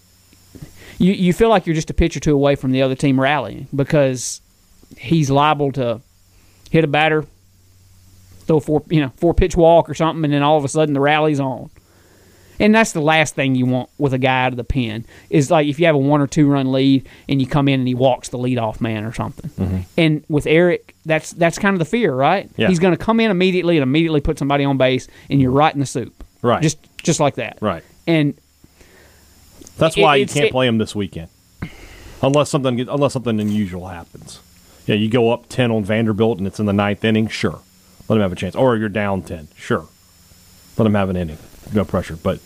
You 0.98 1.12
you 1.12 1.32
feel 1.32 1.48
like 1.48 1.66
you're 1.66 1.74
just 1.74 1.90
a 1.90 1.94
pitch 1.94 2.16
or 2.16 2.20
two 2.20 2.34
away 2.34 2.56
from 2.56 2.72
the 2.72 2.82
other 2.82 2.94
team 2.94 3.20
rallying 3.20 3.68
because 3.74 4.40
he's 4.96 5.30
liable 5.30 5.72
to 5.72 6.00
hit 6.70 6.84
a 6.84 6.88
batter, 6.88 7.24
throw 8.40 8.56
a 8.56 8.60
four 8.60 8.82
you 8.88 9.00
know 9.00 9.12
four 9.16 9.34
pitch 9.34 9.56
walk 9.56 9.88
or 9.88 9.94
something, 9.94 10.24
and 10.24 10.34
then 10.34 10.42
all 10.42 10.58
of 10.58 10.64
a 10.64 10.68
sudden 10.68 10.94
the 10.94 11.00
rally's 11.00 11.40
on. 11.40 11.70
And 12.58 12.74
that's 12.74 12.92
the 12.92 13.02
last 13.02 13.34
thing 13.34 13.54
you 13.54 13.66
want 13.66 13.90
with 13.98 14.14
a 14.14 14.18
guy 14.18 14.44
out 14.44 14.54
of 14.54 14.56
the 14.56 14.64
pen 14.64 15.04
is 15.28 15.50
like 15.50 15.66
if 15.66 15.78
you 15.78 15.84
have 15.84 15.94
a 15.94 15.98
one 15.98 16.22
or 16.22 16.26
two 16.26 16.50
run 16.50 16.72
lead 16.72 17.06
and 17.28 17.38
you 17.38 17.46
come 17.46 17.68
in 17.68 17.80
and 17.80 17.86
he 17.86 17.94
walks 17.94 18.30
the 18.30 18.38
leadoff 18.38 18.80
man 18.80 19.04
or 19.04 19.12
something. 19.12 19.50
Mm-hmm. 19.50 19.78
And 19.98 20.24
with 20.30 20.46
Eric, 20.46 20.94
that's 21.04 21.32
that's 21.32 21.58
kind 21.58 21.74
of 21.74 21.78
the 21.78 21.84
fear, 21.84 22.14
right? 22.14 22.50
Yeah. 22.56 22.68
He's 22.68 22.78
going 22.78 22.96
to 22.96 23.04
come 23.04 23.20
in 23.20 23.30
immediately 23.30 23.76
and 23.76 23.82
immediately 23.82 24.22
put 24.22 24.38
somebody 24.38 24.64
on 24.64 24.78
base, 24.78 25.06
and 25.28 25.38
you're 25.40 25.50
right 25.50 25.74
in 25.74 25.80
the 25.80 25.86
soup, 25.86 26.24
Right. 26.46 26.62
Just 26.62 26.78
just 27.02 27.20
like 27.20 27.36
that, 27.36 27.58
Right. 27.60 27.82
And 28.06 28.34
That's 29.78 29.96
It- 29.96 30.00
why 30.02 30.16
you 30.16 30.26
can't 30.26 30.46
it- 30.46 30.52
play 30.52 30.66
him 30.66 30.78
this 30.78 30.94
weekend. 30.94 31.28
unless 32.22 32.48
something 32.50 32.80
unless 32.80 33.12
something 33.12 33.38
unusual 33.40 33.88
happens. 33.88 34.38
Yeah, 34.86 34.94
you 34.94 35.08
go 35.10 35.32
up 35.32 35.48
ten 35.48 35.70
on 35.70 35.84
Vanderbilt 35.84 36.38
and 36.38 36.46
it's 36.46 36.58
in 36.58 36.66
the 36.66 36.72
ninth 36.72 37.04
inning. 37.04 37.28
Sure, 37.28 37.58
let 38.08 38.16
him 38.16 38.22
have 38.22 38.32
a 38.32 38.36
chance. 38.36 38.54
Or 38.56 38.76
you're 38.76 38.88
down 38.88 39.22
ten. 39.22 39.48
Sure, 39.56 39.86
let 40.78 40.86
him 40.86 40.94
have 40.94 41.10
an 41.10 41.16
inning. 41.16 41.38
No 41.74 41.84
pressure, 41.84 42.16
but 42.16 42.38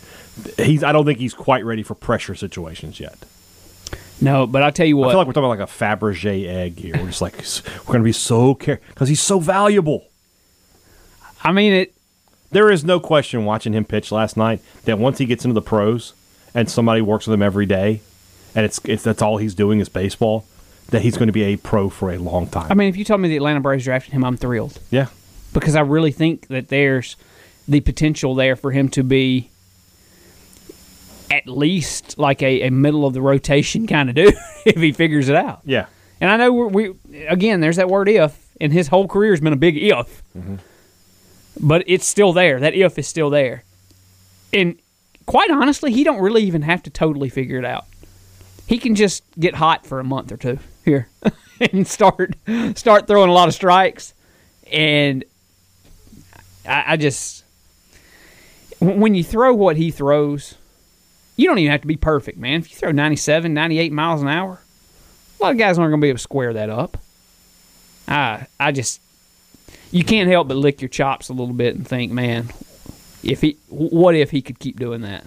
he's. 0.57 0.83
I 0.83 0.91
don't 0.93 1.05
think 1.05 1.19
he's 1.21 1.35
quite 1.35 1.65
ready 1.65 1.83
for 1.85 1.95
pressure 1.95 2.35
situations 2.35 2.99
yet. 2.99 3.17
No, 4.21 4.47
but 4.47 4.63
I 4.63 4.71
tell 4.71 4.87
you 4.87 4.97
what. 4.97 5.09
I 5.09 5.13
feel 5.13 5.19
like 5.19 5.27
we're 5.29 5.33
talking 5.35 5.51
about 5.51 5.59
like 5.61 5.69
a 5.69 5.73
Fabergé 6.07 6.47
egg 6.49 6.79
here. 6.79 6.95
We're 6.99 7.07
just 7.07 7.23
like 7.23 7.37
we're 7.87 7.93
going 7.93 8.01
to 8.01 8.05
be 8.05 8.13
so 8.13 8.55
care 8.55 8.81
because 8.89 9.09
he's 9.09 9.21
so 9.23 9.39
valuable. 9.39 10.05
I 11.45 11.53
mean 11.53 11.73
it. 11.73 11.95
There 12.51 12.71
is 12.71 12.85
no 12.85 12.99
question 12.99 13.45
watching 13.45 13.73
him 13.73 13.85
pitch 13.85 14.11
last 14.11 14.37
night 14.37 14.61
that 14.85 14.99
once 14.99 15.19
he 15.19 15.27
gets 15.27 15.45
into 15.45 15.55
the 15.55 15.63
pros 15.63 16.15
and 16.55 16.69
somebody 16.69 17.01
works 17.01 17.27
with 17.27 17.35
him 17.35 17.43
every 17.43 17.67
day, 17.67 18.01
and 18.55 18.65
it's, 18.65 18.81
it's 18.85 19.05
that's 19.05 19.23
all 19.23 19.37
he's 19.37 19.55
doing 19.55 19.79
is 19.79 19.89
baseball, 19.89 20.45
that 20.89 21.03
he's 21.03 21.17
going 21.17 21.29
to 21.29 21.33
be 21.33 21.45
a 21.45 21.57
pro 21.57 21.89
for 21.89 22.11
a 22.11 22.19
long 22.19 22.49
time. 22.49 22.67
I 22.71 22.75
mean, 22.75 22.89
if 22.89 22.97
you 22.97 23.05
told 23.05 23.21
me 23.21 23.29
the 23.29 23.37
Atlanta 23.37 23.61
Braves 23.61 23.85
drafted 23.85 24.13
him, 24.13 24.25
I'm 24.25 24.37
thrilled 24.37 24.81
yeah, 24.91 25.07
because 25.53 25.77
I 25.77 25.81
really 25.83 26.11
think 26.11 26.49
that 26.49 26.69
there's 26.69 27.17
the 27.69 27.81
potential 27.81 28.35
there 28.35 28.57
for 28.57 28.73
him 28.73 28.89
to 28.91 29.05
be 29.05 29.51
at 31.31 31.47
least 31.47 32.19
like 32.19 32.43
a, 32.43 32.63
a 32.63 32.71
middle 32.71 33.07
of 33.07 33.15
the 33.15 33.23
rotation 33.23 33.87
kind 33.87 34.09
of 34.09 34.15
dude 34.17 34.35
if 34.67 34.77
he 34.77 34.91
figures 34.93 35.29
it 35.29 35.37
out. 35.37 35.61
yeah. 35.65 35.87
And 36.21 36.31
I 36.31 36.37
know 36.37 36.53
we're, 36.53 36.67
we 36.67 36.95
again, 37.29 37.61
there's 37.61 37.77
that 37.77 37.89
word 37.89 38.09
if, 38.09 38.49
and 38.61 38.73
his 38.73 38.89
whole 38.89 39.09
career 39.09 39.31
has 39.31 39.41
been 39.41 39.55
a 39.55 39.57
big 39.57 39.79
if. 39.79 40.23
Mm-hmm. 40.37 40.57
But 41.59 41.85
it's 41.87 42.07
still 42.07 42.33
there. 42.33 42.61
That 42.61 42.75
if 42.75 42.99
is 42.99 43.09
still 43.09 43.31
there. 43.31 43.65
And 44.53 44.79
quite 45.27 45.51
honestly, 45.51 45.93
he 45.93 46.05
don't 46.05 46.21
really 46.21 46.43
even 46.43 46.63
have 46.63 46.83
to 46.85 46.91
totally 46.91 47.29
figure 47.29 47.59
it 47.59 47.65
out. 47.65 47.87
He 48.67 48.79
can 48.79 48.95
just 48.95 49.25
get 49.39 49.55
hot 49.55 49.87
for 49.87 50.01
a 50.01 50.05
month 50.05 50.33
or 50.33 50.37
two 50.37 50.59
here 50.85 51.09
and 51.61 51.87
start 51.87 52.35
start 52.75 53.07
throwing 53.07 53.31
a 53.31 53.33
lot 53.33 53.49
of 53.49 53.55
strikes. 53.55 54.15
And 54.71 55.25
I, 56.67 56.85
I 56.89 56.97
just 56.97 57.45
when 58.81 59.15
you 59.15 59.25
throw 59.25 59.55
what 59.55 59.77
he 59.77 59.91
throws, 59.91 60.55
you 61.37 61.47
don't 61.47 61.59
even 61.59 61.71
have 61.71 61.83
to 61.83 61.87
be 61.87 61.97
perfect, 61.97 62.39
man. 62.39 62.61
If 62.61 62.71
you 62.71 62.77
throw 62.77 62.93
97, 62.93 63.53
98 63.53 63.93
miles 63.93 64.23
an 64.23 64.29
hour, 64.29 64.61
a 65.39 65.43
lot 65.43 65.53
of 65.53 65.59
guys 65.59 65.79
aren't 65.79 65.91
going 65.91 66.01
to 66.01 66.05
be 66.05 66.09
able 66.09 66.19
to 66.19 66.23
square 66.23 66.53
that 66.55 66.71
up. 66.71 66.97
I 68.09 68.47
I 68.59 68.73
just 68.73 69.01
you 69.91 70.05
can't 70.05 70.29
help 70.29 70.49
but 70.49 70.57
lick 70.57 70.81
your 70.81 70.89
chops 70.89 71.29
a 71.29 71.33
little 71.33 71.55
bit 71.55 71.75
and 71.75 71.87
think, 71.87 72.13
man, 72.13 72.49
if 73.23 73.41
he 73.41 73.57
what 73.69 74.15
if 74.15 74.31
he 74.31 74.43
could 74.43 74.59
keep 74.59 74.79
doing 74.79 75.03
that? 75.03 75.25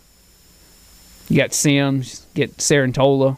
You 1.30 1.38
got 1.38 1.54
Sims, 1.54 2.26
get 2.34 2.58
Cerantola. 2.58 3.38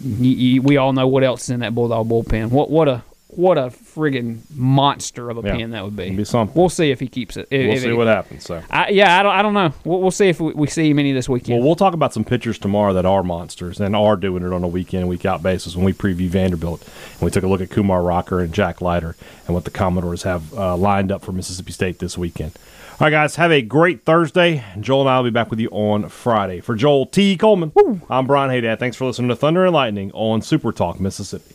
You, 0.00 0.30
you, 0.30 0.62
we 0.62 0.76
all 0.76 0.92
know 0.92 1.06
what 1.08 1.24
else 1.24 1.44
is 1.44 1.50
in 1.50 1.60
that 1.60 1.74
bulldog 1.74 2.08
bullpen. 2.08 2.50
What 2.50 2.70
what 2.70 2.88
a 2.88 3.02
what 3.36 3.58
a 3.58 3.66
friggin' 3.68 4.38
monster 4.54 5.30
of 5.30 5.38
a 5.38 5.46
Yeah. 5.46 5.56
pen 5.56 5.70
that 5.70 5.84
would 5.84 5.94
be. 5.96 6.04
It'd 6.04 6.16
be 6.16 6.24
something. 6.24 6.58
We'll 6.58 6.68
see 6.68 6.90
if 6.90 7.00
he 7.00 7.06
keeps 7.08 7.36
it. 7.36 7.46
If- 7.50 7.66
We'll 7.66 7.76
if 7.76 7.82
see 7.82 7.88
it- 7.90 7.96
what 7.96 8.06
happens. 8.06 8.44
So. 8.44 8.62
I, 8.70 8.88
yeah, 8.88 9.20
I 9.20 9.22
don't. 9.22 9.32
I 9.32 9.42
don't 9.42 9.54
know. 9.54 9.72
We'll, 9.84 10.00
we'll 10.00 10.10
see 10.10 10.28
if 10.28 10.40
we, 10.40 10.52
we 10.52 10.66
see 10.66 10.90
him 10.90 10.98
any 10.98 11.12
this 11.12 11.28
weekend. 11.28 11.58
Well, 11.58 11.66
we'll 11.66 11.76
talk 11.76 11.94
about 11.94 12.12
some 12.14 12.24
pitchers 12.24 12.58
tomorrow 12.58 12.92
that 12.94 13.06
are 13.06 13.22
monsters 13.22 13.80
and 13.80 13.94
are 13.94 14.16
doing 14.16 14.42
it 14.44 14.52
on 14.52 14.64
a 14.64 14.68
weekend 14.68 15.08
week 15.08 15.24
out 15.26 15.42
basis 15.42 15.76
when 15.76 15.84
we 15.84 15.92
preview 15.92 16.28
Vanderbilt. 16.28 16.82
And 17.12 17.22
we 17.22 17.30
took 17.30 17.44
a 17.44 17.46
look 17.46 17.60
at 17.60 17.70
Kumar 17.70 18.02
Rocker 18.02 18.40
and 18.40 18.52
Jack 18.52 18.80
Leiter 18.80 19.16
and 19.46 19.54
what 19.54 19.64
the 19.64 19.70
Commodores 19.70 20.22
have 20.24 20.52
uh, 20.54 20.76
lined 20.76 21.12
up 21.12 21.22
for 21.22 21.32
Mississippi 21.32 21.72
State 21.72 21.98
this 21.98 22.16
weekend. 22.18 22.52
All 22.98 23.04
right, 23.04 23.10
guys, 23.10 23.36
have 23.36 23.52
a 23.52 23.60
great 23.60 24.06
Thursday. 24.06 24.64
Joel 24.80 25.02
and 25.02 25.10
I 25.10 25.18
will 25.18 25.24
be 25.24 25.30
back 25.30 25.50
with 25.50 25.60
you 25.60 25.68
on 25.70 26.08
Friday. 26.08 26.60
For 26.60 26.74
Joel 26.74 27.04
T. 27.04 27.36
Coleman, 27.36 27.70
I'm 28.08 28.26
Brian 28.26 28.50
Haydad. 28.50 28.78
Thanks 28.78 28.96
for 28.96 29.04
listening 29.04 29.28
to 29.28 29.36
Thunder 29.36 29.66
and 29.66 29.74
Lightning 29.74 30.10
on 30.14 30.40
Super 30.40 30.72
Talk, 30.72 30.98
Mississippi. 30.98 31.54